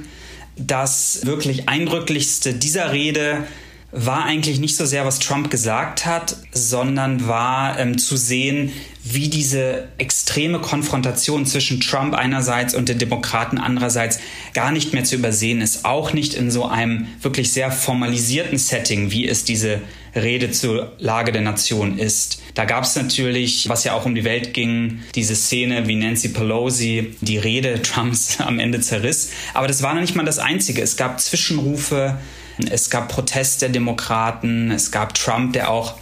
Das 0.58 1.21
wirklich 1.23 1.69
eindrücklichste 1.69 2.53
dieser 2.53 2.91
Rede 2.91 3.45
war 3.91 4.25
eigentlich 4.25 4.60
nicht 4.60 4.75
so 4.75 4.86
sehr, 4.86 5.06
was 5.06 5.19
Trump 5.19 5.49
gesagt 5.49 6.06
hat, 6.06 6.38
sondern 6.52 7.28
war 7.28 7.80
ähm, 7.80 7.97
zu 7.97 8.17
sehen, 8.17 8.71
wie 9.04 9.30
diese 9.30 9.88
extreme 9.97 10.60
Konfrontation 10.60 11.45
zwischen 11.45 11.80
Trump 11.80 12.13
einerseits 12.13 12.75
und 12.75 12.89
den 12.89 12.99
Demokraten 12.99 13.58
andererseits 13.58 14.19
gar 14.54 14.71
nicht 14.71 14.93
mehr 14.93 15.04
zu 15.04 15.15
übersehen 15.15 15.62
ist. 15.62 15.86
Auch 15.86 16.13
nicht 16.13 16.36
in 16.36 16.52
so 16.52 16.65
einem 16.65 17.08
wirklich 17.21 17.52
sehr 17.52 17.71
formalisierten 17.71 18.60
Setting, 18.60 19.12
wie 19.12 19.28
es 19.28 19.45
diese 19.45 19.82
Rede 20.15 20.52
zur 20.52 20.93
Lage 20.99 21.32
der 21.32 21.41
Nation 21.41 21.97
ist. 21.97 22.41
Da 22.54 22.65
gab 22.65 22.84
es 22.84 22.95
natürlich, 22.95 23.69
was 23.69 23.84
ja 23.84 23.93
auch 23.93 24.06
um 24.06 24.15
die 24.15 24.23
Welt 24.23 24.54
ging, 24.54 24.99
diese 25.15 25.36
Szene, 25.36 25.88
wie 25.88 25.95
Nancy 25.95 26.30
Pelosi 26.30 27.15
die 27.21 27.38
Rede 27.38 27.82
Trumps 27.82 28.39
am 28.39 28.60
Ende 28.60 28.82
zerriss. 28.82 29.32
Aber 29.54 29.67
das 29.67 29.82
war 29.82 29.93
noch 29.93 30.02
nicht 30.02 30.15
mal 30.15 30.25
das 30.25 30.39
Einzige. 30.39 30.82
Es 30.82 30.97
gab 30.97 31.19
Zwischenrufe, 31.19 32.19
es 32.67 32.89
gab 32.89 33.10
Protest 33.10 33.62
der 33.62 33.69
Demokraten, 33.69 34.72
es 34.72 34.91
gab 34.91 35.13
Trump, 35.13 35.54
der 35.54 35.69
auch 35.69 35.95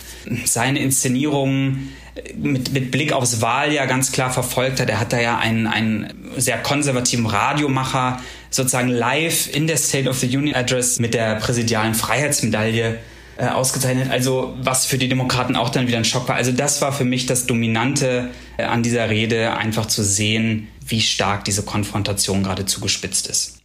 seine 0.45 0.79
Inszenierungen 0.79 1.93
mit, 2.35 2.73
mit 2.73 2.91
Blick 2.91 3.13
aufs 3.13 3.41
Wahljahr 3.41 3.87
ganz 3.87 4.11
klar 4.11 4.31
verfolgt 4.31 4.79
hat. 4.79 4.89
Er 4.89 4.99
hat 4.99 5.13
da 5.13 5.19
ja 5.19 5.37
einen, 5.37 5.67
einen 5.67 6.13
sehr 6.37 6.57
konservativen 6.57 7.25
Radiomacher 7.25 8.19
sozusagen 8.49 8.89
live 8.89 9.53
in 9.53 9.67
der 9.67 9.77
State 9.77 10.09
of 10.09 10.17
the 10.19 10.37
Union 10.37 10.55
Address 10.55 10.99
mit 10.99 11.13
der 11.13 11.35
präsidialen 11.35 11.93
Freiheitsmedaille 11.93 12.99
äh, 13.37 13.47
ausgezeichnet. 13.47 14.09
Also 14.09 14.55
was 14.61 14.85
für 14.85 14.97
die 14.97 15.09
Demokraten 15.09 15.55
auch 15.55 15.69
dann 15.69 15.87
wieder 15.87 15.97
ein 15.97 16.05
Schock 16.05 16.27
war. 16.27 16.35
Also 16.35 16.51
das 16.51 16.81
war 16.81 16.91
für 16.91 17.05
mich 17.05 17.25
das 17.25 17.45
Dominante 17.45 18.29
äh, 18.57 18.63
an 18.63 18.83
dieser 18.83 19.09
Rede, 19.09 19.55
einfach 19.55 19.85
zu 19.85 20.03
sehen, 20.03 20.67
wie 20.85 21.01
stark 21.01 21.45
diese 21.45 21.63
Konfrontation 21.63 22.43
gerade 22.43 22.65
zugespitzt 22.65 23.27
ist. 23.27 23.59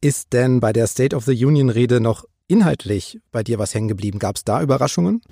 Ist 0.00 0.32
denn 0.32 0.60
bei 0.60 0.72
der 0.72 0.86
State 0.86 1.14
of 1.14 1.24
the 1.24 1.44
Union 1.44 1.68
Rede 1.68 2.00
noch 2.00 2.24
inhaltlich 2.50 3.18
bei 3.32 3.42
dir 3.42 3.58
was 3.58 3.74
hängen 3.74 3.88
geblieben? 3.88 4.18
Gab 4.18 4.36
es 4.36 4.44
da 4.44 4.60
Überraschungen? 4.60 5.22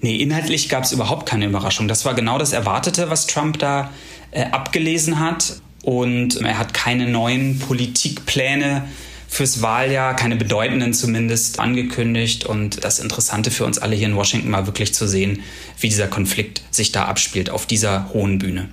Nee, 0.00 0.16
inhaltlich 0.16 0.68
gab 0.68 0.84
es 0.84 0.92
überhaupt 0.92 1.26
keine 1.26 1.46
Überraschung. 1.46 1.86
Das 1.88 2.04
war 2.04 2.14
genau 2.14 2.38
das 2.38 2.52
Erwartete, 2.52 3.10
was 3.10 3.26
Trump 3.26 3.58
da 3.58 3.90
äh, 4.30 4.44
abgelesen 4.44 5.20
hat. 5.20 5.60
Und 5.84 6.40
er 6.40 6.58
hat 6.58 6.74
keine 6.74 7.08
neuen 7.08 7.58
Politikpläne 7.58 8.84
fürs 9.28 9.62
Wahljahr, 9.62 10.14
keine 10.14 10.36
bedeutenden 10.36 10.92
zumindest, 10.92 11.58
angekündigt. 11.58 12.44
Und 12.44 12.84
das 12.84 12.98
Interessante 12.98 13.50
für 13.50 13.64
uns 13.64 13.78
alle 13.78 13.96
hier 13.96 14.08
in 14.08 14.16
Washington 14.16 14.52
war 14.52 14.66
wirklich 14.66 14.92
zu 14.92 15.08
sehen, 15.08 15.42
wie 15.80 15.88
dieser 15.88 16.08
Konflikt 16.08 16.62
sich 16.70 16.92
da 16.92 17.06
abspielt 17.06 17.50
auf 17.50 17.66
dieser 17.66 18.12
hohen 18.12 18.38
Bühne. 18.38 18.68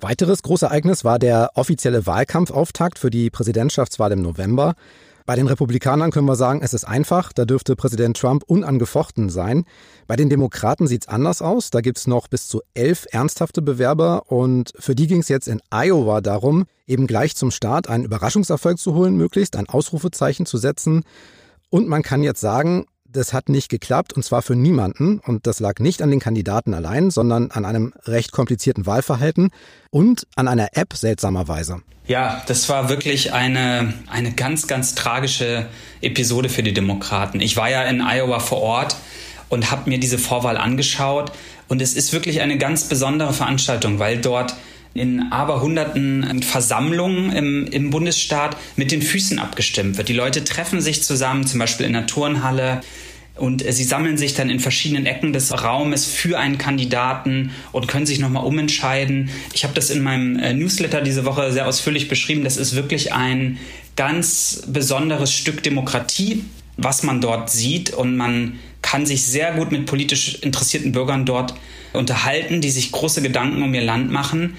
Weiteres 0.00 0.42
großes 0.42 0.62
Ereignis 0.62 1.04
war 1.04 1.18
der 1.18 1.52
offizielle 1.54 2.06
Wahlkampfauftakt 2.06 2.98
für 2.98 3.10
die 3.10 3.30
Präsidentschaftswahl 3.30 4.12
im 4.12 4.22
November. 4.22 4.74
Bei 5.26 5.36
den 5.36 5.46
Republikanern 5.46 6.10
können 6.10 6.26
wir 6.26 6.36
sagen, 6.36 6.60
es 6.62 6.74
ist 6.74 6.84
einfach, 6.84 7.32
da 7.32 7.44
dürfte 7.44 7.76
Präsident 7.76 8.16
Trump 8.16 8.42
unangefochten 8.46 9.30
sein. 9.30 9.64
Bei 10.06 10.16
den 10.16 10.28
Demokraten 10.28 10.86
sieht 10.86 11.02
es 11.02 11.08
anders 11.08 11.42
aus, 11.42 11.70
da 11.70 11.80
gibt 11.80 11.98
es 11.98 12.06
noch 12.06 12.28
bis 12.28 12.48
zu 12.48 12.60
elf 12.74 13.06
ernsthafte 13.10 13.62
Bewerber 13.62 14.30
und 14.30 14.72
für 14.78 14.94
die 14.94 15.06
ging 15.06 15.20
es 15.20 15.28
jetzt 15.28 15.48
in 15.48 15.60
Iowa 15.70 16.20
darum, 16.20 16.66
eben 16.86 17.06
gleich 17.06 17.36
zum 17.36 17.50
Start 17.50 17.88
einen 17.88 18.04
Überraschungserfolg 18.04 18.78
zu 18.78 18.94
holen, 18.94 19.16
möglichst 19.16 19.56
ein 19.56 19.68
Ausrufezeichen 19.68 20.46
zu 20.46 20.58
setzen. 20.58 21.04
Und 21.70 21.88
man 21.88 22.02
kann 22.02 22.22
jetzt 22.22 22.40
sagen, 22.40 22.86
das 23.12 23.32
hat 23.32 23.48
nicht 23.48 23.68
geklappt 23.68 24.12
und 24.12 24.24
zwar 24.24 24.42
für 24.42 24.56
niemanden. 24.56 25.20
Und 25.20 25.46
das 25.46 25.60
lag 25.60 25.78
nicht 25.78 26.02
an 26.02 26.10
den 26.10 26.20
Kandidaten 26.20 26.74
allein, 26.74 27.10
sondern 27.10 27.50
an 27.50 27.64
einem 27.64 27.92
recht 28.04 28.32
komplizierten 28.32 28.86
Wahlverhalten 28.86 29.50
und 29.90 30.26
an 30.36 30.48
einer 30.48 30.68
App 30.72 30.94
seltsamerweise. 30.94 31.82
Ja, 32.06 32.42
das 32.46 32.68
war 32.68 32.88
wirklich 32.88 33.32
eine, 33.32 33.94
eine 34.10 34.32
ganz, 34.32 34.66
ganz 34.66 34.94
tragische 34.94 35.66
Episode 36.00 36.48
für 36.48 36.62
die 36.62 36.72
Demokraten. 36.72 37.40
Ich 37.40 37.56
war 37.56 37.70
ja 37.70 37.84
in 37.84 38.00
Iowa 38.00 38.40
vor 38.40 38.60
Ort 38.60 38.96
und 39.48 39.70
habe 39.70 39.88
mir 39.88 40.00
diese 40.00 40.18
Vorwahl 40.18 40.56
angeschaut. 40.56 41.32
Und 41.68 41.80
es 41.80 41.94
ist 41.94 42.12
wirklich 42.12 42.40
eine 42.40 42.58
ganz 42.58 42.88
besondere 42.88 43.32
Veranstaltung, 43.32 43.98
weil 43.98 44.20
dort 44.20 44.54
in 44.94 45.32
aber 45.32 45.62
hunderten 45.62 46.42
Versammlungen 46.42 47.32
im, 47.32 47.66
im 47.66 47.90
Bundesstaat 47.90 48.56
mit 48.76 48.92
den 48.92 49.00
Füßen 49.00 49.38
abgestimmt 49.38 49.96
wird. 49.96 50.08
Die 50.08 50.12
Leute 50.12 50.44
treffen 50.44 50.80
sich 50.80 51.02
zusammen, 51.02 51.46
zum 51.46 51.60
Beispiel 51.60 51.86
in 51.86 51.94
der 51.94 52.06
Turnhalle. 52.06 52.82
Und 53.42 53.64
sie 53.68 53.82
sammeln 53.82 54.16
sich 54.16 54.34
dann 54.34 54.50
in 54.50 54.60
verschiedenen 54.60 55.04
Ecken 55.04 55.32
des 55.32 55.64
Raumes 55.64 56.04
für 56.04 56.38
einen 56.38 56.58
Kandidaten 56.58 57.50
und 57.72 57.88
können 57.88 58.06
sich 58.06 58.20
nochmal 58.20 58.44
umentscheiden. 58.44 59.30
Ich 59.52 59.64
habe 59.64 59.74
das 59.74 59.90
in 59.90 60.00
meinem 60.00 60.38
äh, 60.38 60.54
Newsletter 60.54 61.00
diese 61.00 61.24
Woche 61.24 61.50
sehr 61.50 61.66
ausführlich 61.66 62.06
beschrieben. 62.06 62.44
Das 62.44 62.56
ist 62.56 62.76
wirklich 62.76 63.12
ein 63.12 63.58
ganz 63.96 64.62
besonderes 64.68 65.32
Stück 65.32 65.60
Demokratie, 65.64 66.44
was 66.76 67.02
man 67.02 67.20
dort 67.20 67.50
sieht. 67.50 67.90
Und 67.90 68.16
man 68.16 68.60
kann 68.80 69.06
sich 69.06 69.24
sehr 69.24 69.54
gut 69.54 69.72
mit 69.72 69.86
politisch 69.86 70.36
interessierten 70.36 70.92
Bürgern 70.92 71.26
dort 71.26 71.54
unterhalten, 71.94 72.60
die 72.60 72.70
sich 72.70 72.92
große 72.92 73.22
Gedanken 73.22 73.64
um 73.64 73.74
ihr 73.74 73.82
Land 73.82 74.12
machen. 74.12 74.54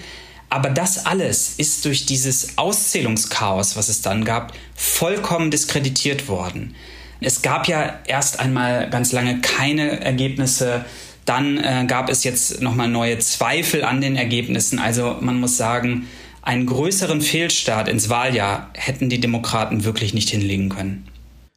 Aber 0.49 0.69
das 0.69 1.05
alles 1.05 1.53
ist 1.55 1.85
durch 1.85 2.05
dieses 2.05 2.57
Auszählungschaos, 2.57 3.77
was 3.77 3.87
es 3.87 4.01
dann 4.01 4.25
gab, 4.25 4.51
vollkommen 4.75 5.51
diskreditiert 5.51 6.27
worden. 6.27 6.75
Es 7.23 7.41
gab 7.41 7.67
ja 7.67 7.99
erst 8.05 8.39
einmal 8.39 8.89
ganz 8.89 9.11
lange 9.11 9.41
keine 9.41 10.01
Ergebnisse. 10.01 10.85
Dann 11.25 11.57
äh, 11.57 11.85
gab 11.87 12.09
es 12.09 12.23
jetzt 12.23 12.61
nochmal 12.61 12.89
neue 12.89 13.19
Zweifel 13.19 13.83
an 13.83 14.01
den 14.01 14.15
Ergebnissen. 14.15 14.79
Also 14.79 15.17
man 15.21 15.39
muss 15.39 15.57
sagen, 15.57 16.07
einen 16.41 16.65
größeren 16.65 17.21
Fehlstart 17.21 17.87
ins 17.87 18.09
Wahljahr 18.09 18.69
hätten 18.73 19.09
die 19.09 19.21
Demokraten 19.21 19.85
wirklich 19.85 20.13
nicht 20.13 20.29
hinlegen 20.29 20.69
können. 20.69 21.07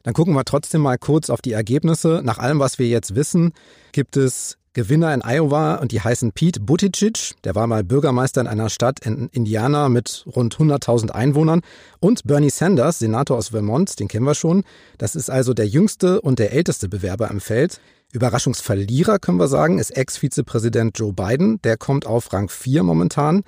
Dann 0.03 0.13
gucken 0.13 0.33
wir 0.33 0.45
trotzdem 0.45 0.81
mal 0.81 0.97
kurz 0.97 1.29
auf 1.29 1.41
die 1.41 1.51
Ergebnisse. 1.51 2.21
Nach 2.23 2.37
allem, 2.37 2.59
was 2.59 2.79
wir 2.79 2.87
jetzt 2.87 3.15
wissen, 3.15 3.51
gibt 3.91 4.15
es 4.15 4.57
Gewinner 4.77 5.11
in 5.11 5.23
Iowa 5.23 5.77
und 5.77 5.91
die 5.91 6.01
heißen 6.01 6.33
Pete 6.33 6.59
Buttigieg. 6.59 7.33
Der 7.43 7.55
war 7.55 7.65
mal 7.65 7.83
Bürgermeister 7.83 8.41
in 8.41 8.45
einer 8.45 8.69
Stadt 8.69 8.99
in 8.99 9.27
Indiana 9.31 9.89
mit 9.89 10.23
rund 10.35 10.55
100.000 10.55 11.09
Einwohnern. 11.09 11.61
Und 11.99 12.25
Bernie 12.25 12.51
Sanders, 12.51 12.99
Senator 12.99 13.39
aus 13.39 13.47
Vermont, 13.47 13.99
den 13.99 14.07
kennen 14.07 14.27
wir 14.27 14.35
schon. 14.35 14.63
Das 14.99 15.15
ist 15.15 15.31
also 15.31 15.55
der 15.55 15.67
jüngste 15.67 16.21
und 16.21 16.37
der 16.37 16.53
älteste 16.53 16.89
Bewerber 16.89 17.31
im 17.31 17.41
Feld. 17.41 17.81
Überraschungsverlierer 18.11 19.17
können 19.17 19.39
wir 19.39 19.47
sagen, 19.47 19.79
ist 19.79 19.97
Ex-Vizepräsident 19.97 20.99
Joe 20.99 21.11
Biden. 21.11 21.59
Der 21.63 21.75
kommt 21.75 22.05
auf 22.05 22.31
Rang 22.31 22.47
4 22.47 22.83
momentan. 22.83 23.41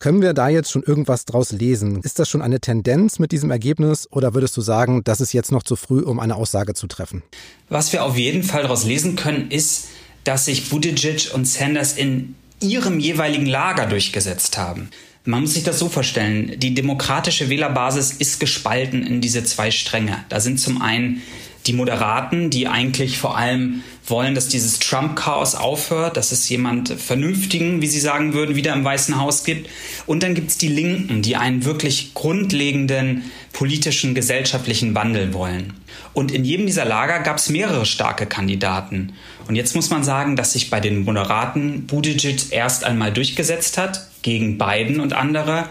Können 0.00 0.20
wir 0.20 0.34
da 0.34 0.48
jetzt 0.48 0.72
schon 0.72 0.82
irgendwas 0.82 1.26
draus 1.26 1.52
lesen? 1.52 2.00
Ist 2.02 2.18
das 2.18 2.28
schon 2.28 2.42
eine 2.42 2.58
Tendenz 2.58 3.20
mit 3.20 3.30
diesem 3.30 3.52
Ergebnis 3.52 4.08
oder 4.10 4.34
würdest 4.34 4.56
du 4.56 4.62
sagen, 4.62 5.04
das 5.04 5.20
ist 5.20 5.32
jetzt 5.32 5.52
noch 5.52 5.62
zu 5.62 5.76
früh, 5.76 6.00
um 6.00 6.18
eine 6.18 6.34
Aussage 6.34 6.74
zu 6.74 6.88
treffen? 6.88 7.22
Was 7.68 7.92
wir 7.92 8.04
auf 8.04 8.16
jeden 8.18 8.42
Fall 8.42 8.62
daraus 8.62 8.84
lesen 8.84 9.14
können, 9.14 9.48
ist, 9.52 9.86
dass 10.26 10.44
sich 10.44 10.68
Buttigieg 10.68 11.30
und 11.32 11.46
Sanders 11.46 11.92
in 11.96 12.34
ihrem 12.60 12.98
jeweiligen 12.98 13.46
Lager 13.46 13.86
durchgesetzt 13.86 14.58
haben. 14.58 14.90
Man 15.24 15.42
muss 15.42 15.54
sich 15.54 15.64
das 15.64 15.78
so 15.78 15.88
vorstellen, 15.88 16.58
die 16.58 16.74
demokratische 16.74 17.48
Wählerbasis 17.48 18.12
ist 18.12 18.38
gespalten 18.38 19.04
in 19.04 19.20
diese 19.20 19.44
zwei 19.44 19.70
Stränge. 19.70 20.24
Da 20.28 20.40
sind 20.40 20.60
zum 20.60 20.80
einen 20.82 21.22
die 21.66 21.72
Moderaten, 21.72 22.50
die 22.50 22.68
eigentlich 22.68 23.18
vor 23.18 23.36
allem 23.36 23.82
wollen, 24.06 24.34
dass 24.34 24.48
dieses 24.48 24.78
Trump-Chaos 24.78 25.54
aufhört, 25.54 26.16
dass 26.16 26.32
es 26.32 26.48
jemand 26.48 26.88
Vernünftigen, 26.90 27.82
wie 27.82 27.86
sie 27.86 28.00
sagen 28.00 28.34
würden, 28.34 28.54
wieder 28.54 28.72
im 28.72 28.84
Weißen 28.84 29.18
Haus 29.20 29.44
gibt. 29.44 29.68
Und 30.06 30.22
dann 30.22 30.34
gibt 30.34 30.50
es 30.50 30.58
die 30.58 30.68
Linken, 30.68 31.22
die 31.22 31.36
einen 31.36 31.64
wirklich 31.64 32.14
grundlegenden 32.14 33.30
politischen, 33.52 34.14
gesellschaftlichen 34.14 34.94
Wandel 34.94 35.34
wollen. 35.34 35.74
Und 36.12 36.30
in 36.30 36.44
jedem 36.44 36.66
dieser 36.66 36.84
Lager 36.84 37.20
gab 37.20 37.38
es 37.38 37.48
mehrere 37.48 37.86
starke 37.86 38.26
Kandidaten. 38.26 39.12
Und 39.48 39.56
jetzt 39.56 39.74
muss 39.74 39.90
man 39.90 40.04
sagen, 40.04 40.36
dass 40.36 40.52
sich 40.52 40.70
bei 40.70 40.80
den 40.80 41.04
Moderaten 41.04 41.86
Buttigieg 41.86 42.52
erst 42.52 42.84
einmal 42.84 43.12
durchgesetzt 43.12 43.78
hat 43.78 44.08
gegen 44.22 44.58
Biden 44.58 45.00
und 45.00 45.12
andere 45.12 45.68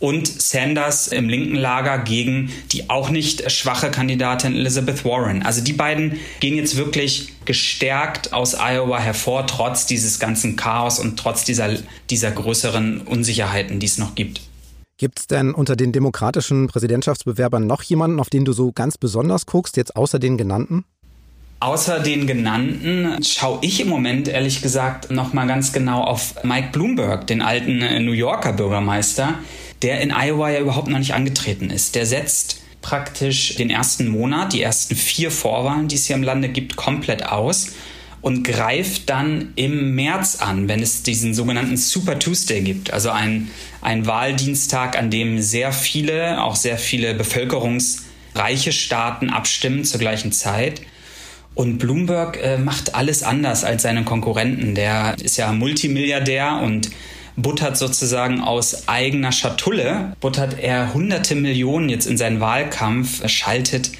und 0.00 0.26
Sanders 0.26 1.08
im 1.08 1.28
linken 1.28 1.56
Lager 1.56 1.98
gegen 1.98 2.50
die 2.72 2.88
auch 2.90 3.10
nicht 3.10 3.50
schwache 3.50 3.90
Kandidatin 3.90 4.54
Elizabeth 4.54 5.04
Warren. 5.04 5.42
Also 5.42 5.62
die 5.62 5.72
beiden 5.72 6.18
gehen 6.40 6.56
jetzt 6.56 6.76
wirklich 6.76 7.32
gestärkt 7.44 8.32
aus 8.32 8.54
Iowa 8.54 8.98
hervor, 8.98 9.46
trotz 9.46 9.86
dieses 9.86 10.18
ganzen 10.18 10.56
Chaos 10.56 10.98
und 10.98 11.18
trotz 11.18 11.44
dieser, 11.44 11.70
dieser 12.10 12.30
größeren 12.30 13.00
Unsicherheiten, 13.02 13.80
die 13.80 13.86
es 13.86 13.98
noch 13.98 14.14
gibt. 14.14 14.42
Gibt 14.98 15.20
es 15.20 15.26
denn 15.28 15.54
unter 15.54 15.76
den 15.76 15.92
demokratischen 15.92 16.66
Präsidentschaftsbewerbern 16.66 17.66
noch 17.66 17.82
jemanden, 17.82 18.18
auf 18.18 18.30
den 18.30 18.44
du 18.44 18.52
so 18.52 18.72
ganz 18.72 18.98
besonders 18.98 19.46
guckst, 19.46 19.76
jetzt 19.76 19.94
außer 19.94 20.18
den 20.18 20.36
genannten? 20.36 20.84
Außer 21.60 22.00
den 22.00 22.26
genannten 22.26 23.22
schaue 23.24 23.58
ich 23.62 23.80
im 23.80 23.88
Moment 23.88 24.28
ehrlich 24.28 24.62
gesagt 24.62 25.10
noch 25.10 25.32
mal 25.32 25.46
ganz 25.46 25.72
genau 25.72 26.02
auf 26.02 26.44
Mike 26.44 26.68
Bloomberg, 26.72 27.26
den 27.26 27.42
alten 27.42 27.78
New 28.04 28.12
Yorker 28.12 28.52
Bürgermeister, 28.52 29.34
der 29.82 30.00
in 30.00 30.10
Iowa 30.10 30.50
ja 30.50 30.60
überhaupt 30.60 30.88
noch 30.88 30.98
nicht 30.98 31.14
angetreten 31.14 31.70
ist. 31.70 31.94
Der 31.94 32.06
setzt 32.06 32.62
praktisch 32.82 33.56
den 33.56 33.70
ersten 33.70 34.08
Monat, 34.08 34.52
die 34.52 34.62
ersten 34.62 34.96
vier 34.96 35.30
Vorwahlen, 35.30 35.88
die 35.88 35.96
es 35.96 36.06
hier 36.06 36.16
im 36.16 36.22
Lande 36.22 36.48
gibt, 36.48 36.76
komplett 36.76 37.26
aus 37.26 37.68
und 38.20 38.42
greift 38.42 39.08
dann 39.10 39.52
im 39.54 39.94
März 39.94 40.36
an, 40.40 40.68
wenn 40.68 40.82
es 40.82 41.02
diesen 41.02 41.34
sogenannten 41.34 41.76
Super 41.76 42.18
Tuesday 42.18 42.60
gibt, 42.60 42.92
also 42.92 43.10
ein, 43.10 43.50
ein 43.80 44.06
Wahldienstag, 44.06 44.98
an 44.98 45.10
dem 45.10 45.40
sehr 45.40 45.72
viele, 45.72 46.42
auch 46.42 46.56
sehr 46.56 46.78
viele 46.78 47.14
bevölkerungsreiche 47.14 48.72
Staaten 48.72 49.30
abstimmen 49.30 49.84
zur 49.84 50.00
gleichen 50.00 50.32
Zeit. 50.32 50.82
Und 51.54 51.78
Bloomberg 51.78 52.38
äh, 52.42 52.56
macht 52.58 52.94
alles 52.94 53.22
anders 53.22 53.64
als 53.64 53.82
seine 53.82 54.04
Konkurrenten. 54.04 54.74
Der 54.74 55.16
ist 55.20 55.36
ja 55.38 55.52
Multimilliardär 55.52 56.60
und 56.62 56.90
buttert 57.38 57.78
sozusagen 57.78 58.40
aus 58.40 58.88
eigener 58.88 59.32
Schatulle, 59.32 60.12
buttert 60.20 60.58
er 60.58 60.92
hunderte 60.92 61.34
Millionen 61.34 61.88
jetzt 61.88 62.06
in 62.06 62.16
seinen 62.16 62.40
Wahlkampf, 62.40 63.26
schaltet 63.28 63.92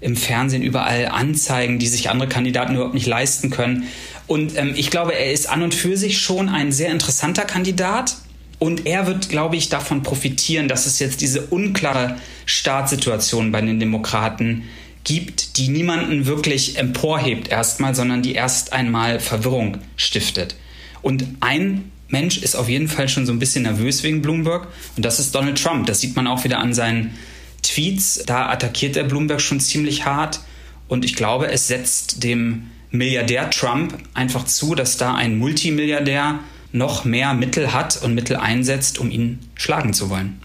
im 0.00 0.16
Fernsehen 0.16 0.62
überall 0.62 1.06
Anzeigen, 1.06 1.78
die 1.78 1.86
sich 1.86 2.10
andere 2.10 2.28
Kandidaten 2.28 2.74
überhaupt 2.74 2.94
nicht 2.94 3.06
leisten 3.06 3.50
können. 3.50 3.84
Und 4.26 4.56
ähm, 4.56 4.72
ich 4.76 4.90
glaube, 4.90 5.14
er 5.14 5.32
ist 5.32 5.48
an 5.48 5.62
und 5.62 5.74
für 5.74 5.96
sich 5.96 6.18
schon 6.18 6.48
ein 6.48 6.72
sehr 6.72 6.90
interessanter 6.90 7.44
Kandidat. 7.44 8.16
Und 8.58 8.86
er 8.86 9.06
wird, 9.06 9.28
glaube 9.28 9.56
ich, 9.56 9.68
davon 9.68 10.02
profitieren, 10.02 10.68
dass 10.68 10.86
es 10.86 10.98
jetzt 10.98 11.20
diese 11.20 11.42
unklare 11.46 12.16
Startsituation 12.44 13.52
bei 13.52 13.60
den 13.60 13.78
Demokraten 13.80 14.64
gibt, 15.04 15.56
die 15.56 15.68
niemanden 15.68 16.26
wirklich 16.26 16.76
emporhebt 16.76 17.48
erstmal, 17.48 17.94
sondern 17.94 18.22
die 18.22 18.34
erst 18.34 18.72
einmal 18.72 19.20
Verwirrung 19.20 19.78
stiftet. 19.96 20.56
Und 21.02 21.24
ein 21.40 21.90
Mensch 22.10 22.38
ist 22.38 22.56
auf 22.56 22.68
jeden 22.68 22.88
Fall 22.88 23.08
schon 23.08 23.26
so 23.26 23.32
ein 23.32 23.38
bisschen 23.38 23.62
nervös 23.62 24.02
wegen 24.02 24.22
Bloomberg 24.22 24.68
und 24.96 25.04
das 25.04 25.20
ist 25.20 25.34
Donald 25.34 25.62
Trump. 25.62 25.86
Das 25.86 26.00
sieht 26.00 26.16
man 26.16 26.26
auch 26.26 26.44
wieder 26.44 26.58
an 26.58 26.74
seinen 26.74 27.14
Tweets. 27.62 28.22
Da 28.26 28.50
attackiert 28.50 28.96
er 28.96 29.04
Bloomberg 29.04 29.40
schon 29.40 29.60
ziemlich 29.60 30.04
hart 30.04 30.40
und 30.88 31.04
ich 31.04 31.14
glaube, 31.14 31.50
es 31.50 31.68
setzt 31.68 32.22
dem 32.24 32.70
Milliardär 32.90 33.48
Trump 33.50 33.96
einfach 34.14 34.44
zu, 34.44 34.74
dass 34.74 34.96
da 34.96 35.14
ein 35.14 35.38
Multimilliardär 35.38 36.40
noch 36.72 37.04
mehr 37.04 37.34
Mittel 37.34 37.72
hat 37.72 38.02
und 38.02 38.14
Mittel 38.14 38.36
einsetzt, 38.36 38.98
um 38.98 39.10
ihn 39.10 39.38
schlagen 39.54 39.92
zu 39.92 40.10
wollen. 40.10 40.40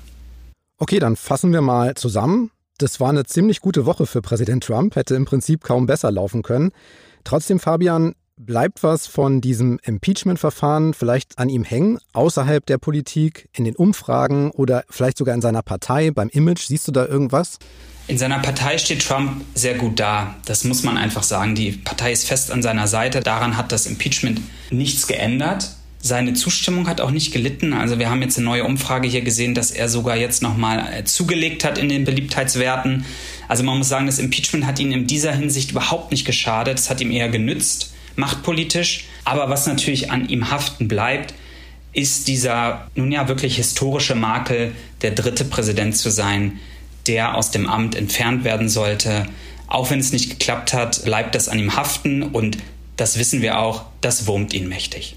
Okay, 0.78 1.00
dann 1.00 1.16
fassen 1.16 1.54
wir 1.54 1.62
mal 1.62 1.96
zusammen. 1.96 2.52
Das 2.78 3.00
war 3.00 3.10
eine 3.10 3.26
ziemlich 3.26 3.62
gute 3.62 3.86
Woche 3.86 4.06
für 4.06 4.22
Präsident 4.22 4.64
Trump, 4.66 4.96
hätte 4.96 5.16
im 5.16 5.26
Prinzip 5.26 5.64
kaum 5.64 5.86
besser 5.86 6.12
laufen 6.12 6.44
können. 6.44 6.72
Trotzdem, 7.24 7.60
Fabian, 7.60 8.14
Bleibt 8.38 8.84
was 8.84 9.08
von 9.08 9.40
diesem 9.40 9.80
Impeachment-Verfahren 9.82 10.94
vielleicht 10.94 11.40
an 11.40 11.48
ihm 11.48 11.64
hängen, 11.64 12.00
außerhalb 12.12 12.66
der 12.66 12.78
Politik, 12.78 13.48
in 13.54 13.64
den 13.64 13.78
Umfragen 13.78 14.52
oder 14.52 14.84
vielleicht 14.90 15.18
sogar 15.18 15.34
in 15.36 15.40
seiner 15.40 15.62
Partei, 15.62 16.12
beim 16.12 16.28
Image? 16.28 16.68
Siehst 16.68 16.86
du 16.86 16.92
da 16.92 17.06
irgendwas? 17.06 17.60
In 18.08 18.18
seiner 18.18 18.40
Partei 18.40 18.78
steht 18.78 19.08
Trump 19.08 19.46
sehr 19.54 19.76
gut 19.76 20.02
da. 20.02 20.36
Das 20.44 20.66
muss 20.66 20.84
man 20.84 20.98
einfach 20.98 21.24
sagen. 21.24 21.56
Die 21.56 21.72
Partei 21.72 22.12
ist 22.12 22.28
fest 22.28 22.52
an 22.52 22.62
seiner 22.62 22.88
Seite. 22.88 23.22
Daran 23.22 23.56
hat 23.56 23.72
das 23.72 23.86
Impeachment 23.86 24.42
nichts 24.70 25.08
geändert. 25.08 25.70
Seine 26.02 26.34
Zustimmung 26.34 26.90
hat 26.90 27.00
auch 27.00 27.12
nicht 27.12 27.32
gelitten. 27.32 27.72
Also 27.72 28.00
wir 28.00 28.10
haben 28.10 28.22
jetzt 28.22 28.38
eine 28.38 28.46
neue 28.46 28.66
Umfrage 28.66 29.08
hier 29.08 29.22
gesehen, 29.22 29.56
dass 29.56 29.72
er 29.72 29.88
sogar 29.88 30.18
jetzt 30.18 30.44
nochmal 30.44 30.86
äh, 30.94 31.06
zugelegt 31.06 31.64
hat 31.64 31.78
in 31.78 31.88
den 31.88 32.04
Beliebtheitswerten. 32.04 33.06
Also 33.48 33.64
man 33.64 33.78
muss 33.78 33.88
sagen, 33.88 34.08
das 34.08 34.20
Impeachment 34.20 34.66
hat 34.66 34.78
ihn 34.78 34.92
in 34.92 35.08
dieser 35.08 35.32
Hinsicht 35.32 35.72
überhaupt 35.72 36.12
nicht 36.12 36.26
geschadet. 36.26 36.78
Es 36.78 36.90
hat 36.90 37.00
ihm 37.00 37.12
eher 37.12 37.30
genützt 37.30 37.95
machtpolitisch. 38.18 39.06
Aber 39.24 39.50
was 39.50 39.68
natürlich 39.68 40.12
an 40.12 40.30
ihm 40.30 40.50
haften 40.50 40.88
bleibt, 40.88 41.34
ist 41.94 42.28
dieser 42.28 42.88
nun 42.96 43.12
ja 43.12 43.28
wirklich 43.28 43.56
historische 43.56 44.16
Makel, 44.16 44.76
der 45.02 45.12
dritte 45.12 45.46
Präsident 45.46 45.96
zu 45.96 46.12
sein, 46.12 46.60
der 47.08 47.36
aus 47.36 47.52
dem 47.52 47.68
Amt 47.68 47.96
entfernt 47.96 48.44
werden 48.44 48.70
sollte. 48.70 49.28
Auch 49.68 49.90
wenn 49.90 50.00
es 50.00 50.12
nicht 50.12 50.30
geklappt 50.30 50.74
hat, 50.74 51.06
bleibt 51.06 51.36
das 51.36 51.50
an 51.50 51.58
ihm 51.58 51.76
haften 51.76 52.24
und 52.24 52.58
das 52.98 53.18
wissen 53.18 53.42
wir 53.42 53.60
auch, 53.60 53.86
das 54.02 54.28
wurmt 54.28 54.54
ihn 54.54 54.68
mächtig. 54.68 55.16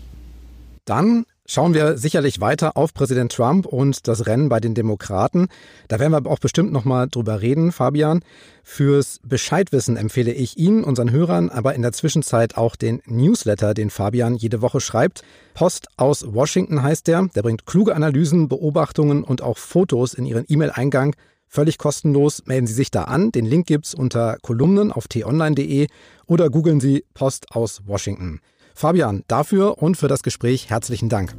Dann 0.85 1.25
schauen 1.49 1.75
wir 1.75 1.99
sicherlich 1.99 2.41
weiter 2.41 2.77
auf 2.77 2.95
Präsident 2.95 3.33
Trump 3.33 3.67
und 3.67 4.07
das 4.07 4.27
Rennen 4.27 4.49
bei 4.49 4.61
den 4.61 4.75
Demokraten. 4.75 5.49
Da 5.89 5.99
werden 5.99 6.13
wir 6.13 6.31
auch 6.31 6.39
bestimmt 6.39 6.73
noch 6.73 6.85
mal 6.85 7.09
drüber 7.09 7.41
reden, 7.41 7.73
Fabian. 7.73 8.21
Fürs 8.63 9.19
Bescheidwissen 9.25 9.97
empfehle 9.97 10.33
ich 10.33 10.59
Ihnen, 10.59 10.85
unseren 10.85 11.11
Hörern, 11.11 11.49
aber 11.49 11.75
in 11.75 11.83
der 11.83 11.93
Zwischenzeit 11.93 12.57
auch 12.57 12.77
den 12.77 13.01
Newsletter, 13.07 13.75
den 13.75 13.91
Fabian 13.91 14.37
jede 14.37 14.61
Woche 14.61 14.81
schreibt. 14.81 15.23
Post 15.55 15.89
aus 15.97 16.25
Washington 16.33 16.83
heißt 16.83 17.07
der. 17.09 17.29
Der 17.35 17.43
bringt 17.43 17.67
kluge 17.67 17.97
Analysen, 17.97 18.49
Beobachtungen 18.49 19.25
und 19.25 19.43
auch 19.43 19.59
Fotos 19.59 20.15
in 20.15 20.27
Ihren 20.27 20.45
E-Mail-Eingang. 20.47 21.17
Völlig 21.49 21.79
kostenlos. 21.79 22.43
Melden 22.45 22.67
Sie 22.67 22.75
sich 22.75 22.91
da 22.91 23.05
an. 23.05 23.33
Den 23.33 23.47
Link 23.47 23.67
gibt's 23.67 23.95
unter 23.95 24.37
Kolumnen 24.43 24.93
auf 24.93 25.09
t-online.de 25.09 25.87
oder 26.27 26.51
googeln 26.51 26.79
Sie 26.79 27.07
Post 27.15 27.53
aus 27.57 27.81
Washington. 27.87 28.41
Fabian, 28.79 29.25
dafür 29.27 29.83
und 29.83 29.97
für 29.97 30.07
das 30.07 30.23
Gespräch 30.23 30.71
herzlichen 30.71 31.09
Dank. 31.09 31.35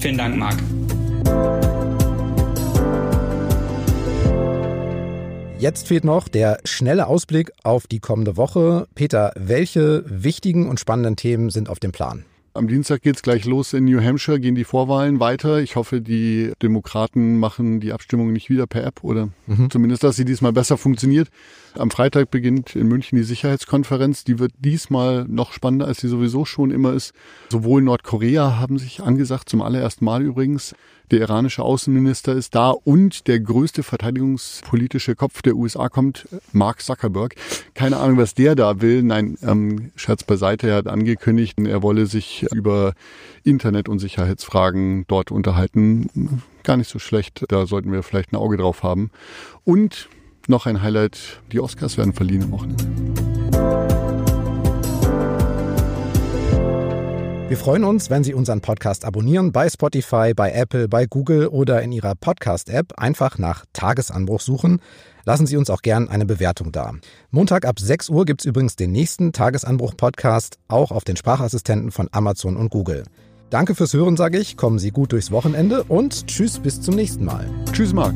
Vielen 0.00 0.18
Dank, 0.18 0.36
Marc. 0.36 0.56
Jetzt 5.60 5.86
fehlt 5.86 6.02
noch 6.02 6.26
der 6.26 6.58
schnelle 6.64 7.06
Ausblick 7.06 7.52
auf 7.62 7.86
die 7.86 8.00
kommende 8.00 8.36
Woche. 8.36 8.88
Peter, 8.96 9.32
welche 9.36 10.02
wichtigen 10.06 10.68
und 10.68 10.80
spannenden 10.80 11.14
Themen 11.14 11.50
sind 11.50 11.68
auf 11.68 11.78
dem 11.78 11.92
Plan? 11.92 12.24
Am 12.60 12.68
Dienstag 12.68 13.00
geht's 13.00 13.22
gleich 13.22 13.46
los 13.46 13.72
in 13.72 13.86
New 13.86 14.02
Hampshire, 14.02 14.38
gehen 14.38 14.54
die 14.54 14.64
Vorwahlen 14.64 15.18
weiter. 15.18 15.62
Ich 15.62 15.76
hoffe, 15.76 16.02
die 16.02 16.52
Demokraten 16.60 17.38
machen 17.38 17.80
die 17.80 17.94
Abstimmung 17.94 18.34
nicht 18.34 18.50
wieder 18.50 18.66
per 18.66 18.84
App 18.84 19.02
oder 19.02 19.30
mhm. 19.46 19.70
zumindest, 19.70 20.04
dass 20.04 20.16
sie 20.16 20.26
diesmal 20.26 20.52
besser 20.52 20.76
funktioniert. 20.76 21.30
Am 21.78 21.90
Freitag 21.90 22.30
beginnt 22.30 22.76
in 22.76 22.86
München 22.86 23.16
die 23.16 23.24
Sicherheitskonferenz. 23.24 24.24
Die 24.24 24.38
wird 24.38 24.52
diesmal 24.58 25.24
noch 25.26 25.54
spannender, 25.54 25.86
als 25.86 26.02
sie 26.02 26.08
sowieso 26.08 26.44
schon 26.44 26.70
immer 26.70 26.92
ist. 26.92 27.14
Sowohl 27.48 27.80
Nordkorea 27.80 28.58
haben 28.58 28.76
sich 28.76 29.02
angesagt, 29.02 29.48
zum 29.48 29.62
allerersten 29.62 30.04
Mal 30.04 30.22
übrigens. 30.22 30.74
Der 31.10 31.20
iranische 31.20 31.62
Außenminister 31.62 32.34
ist 32.34 32.54
da 32.54 32.70
und 32.70 33.26
der 33.26 33.40
größte 33.40 33.82
verteidigungspolitische 33.82 35.16
Kopf 35.16 35.42
der 35.42 35.56
USA 35.56 35.88
kommt, 35.88 36.28
Mark 36.52 36.82
Zuckerberg. 36.82 37.34
Keine 37.74 37.96
Ahnung, 37.96 38.18
was 38.18 38.34
der 38.34 38.54
da 38.54 38.80
will. 38.80 39.02
Nein, 39.02 39.36
ähm, 39.42 39.90
Scherz 39.96 40.22
beiseite, 40.22 40.68
er 40.68 40.76
hat 40.76 40.86
angekündigt, 40.86 41.58
er 41.58 41.82
wolle 41.82 42.06
sich 42.06 42.46
über 42.54 42.94
Internet- 43.42 43.88
und 43.88 43.98
Sicherheitsfragen 43.98 45.04
dort 45.08 45.32
unterhalten. 45.32 46.42
Gar 46.62 46.76
nicht 46.76 46.88
so 46.88 47.00
schlecht, 47.00 47.44
da 47.48 47.66
sollten 47.66 47.90
wir 47.90 48.04
vielleicht 48.04 48.32
ein 48.32 48.36
Auge 48.36 48.56
drauf 48.56 48.84
haben. 48.84 49.10
Und 49.64 50.08
noch 50.46 50.66
ein 50.66 50.80
Highlight, 50.80 51.40
die 51.50 51.60
Oscars 51.60 51.98
werden 51.98 52.12
verliehen 52.12 52.44
am 52.44 52.52
Wochenende. 52.52 53.19
Wir 57.50 57.56
freuen 57.56 57.82
uns, 57.82 58.10
wenn 58.10 58.22
Sie 58.22 58.32
unseren 58.32 58.60
Podcast 58.60 59.04
abonnieren 59.04 59.50
bei 59.50 59.68
Spotify, 59.68 60.34
bei 60.36 60.52
Apple, 60.52 60.86
bei 60.86 61.06
Google 61.06 61.48
oder 61.48 61.82
in 61.82 61.90
Ihrer 61.90 62.14
Podcast-App. 62.14 62.92
Einfach 62.96 63.38
nach 63.38 63.64
Tagesanbruch 63.72 64.38
suchen. 64.38 64.80
Lassen 65.24 65.48
Sie 65.48 65.56
uns 65.56 65.68
auch 65.68 65.82
gern 65.82 66.08
eine 66.08 66.26
Bewertung 66.26 66.70
da. 66.70 66.94
Montag 67.32 67.66
ab 67.66 67.80
6 67.80 68.08
Uhr 68.08 68.24
gibt 68.24 68.42
es 68.42 68.44
übrigens 68.44 68.76
den 68.76 68.92
nächsten 68.92 69.32
Tagesanbruch-Podcast, 69.32 70.60
auch 70.68 70.92
auf 70.92 71.02
den 71.02 71.16
Sprachassistenten 71.16 71.90
von 71.90 72.08
Amazon 72.12 72.56
und 72.56 72.70
Google. 72.70 73.02
Danke 73.50 73.74
fürs 73.74 73.94
Hören, 73.94 74.16
sage 74.16 74.38
ich. 74.38 74.56
Kommen 74.56 74.78
Sie 74.78 74.92
gut 74.92 75.10
durchs 75.10 75.32
Wochenende 75.32 75.82
und 75.82 76.28
tschüss 76.28 76.60
bis 76.60 76.80
zum 76.80 76.94
nächsten 76.94 77.24
Mal. 77.24 77.50
Tschüss, 77.72 77.92
Marc. 77.92 78.14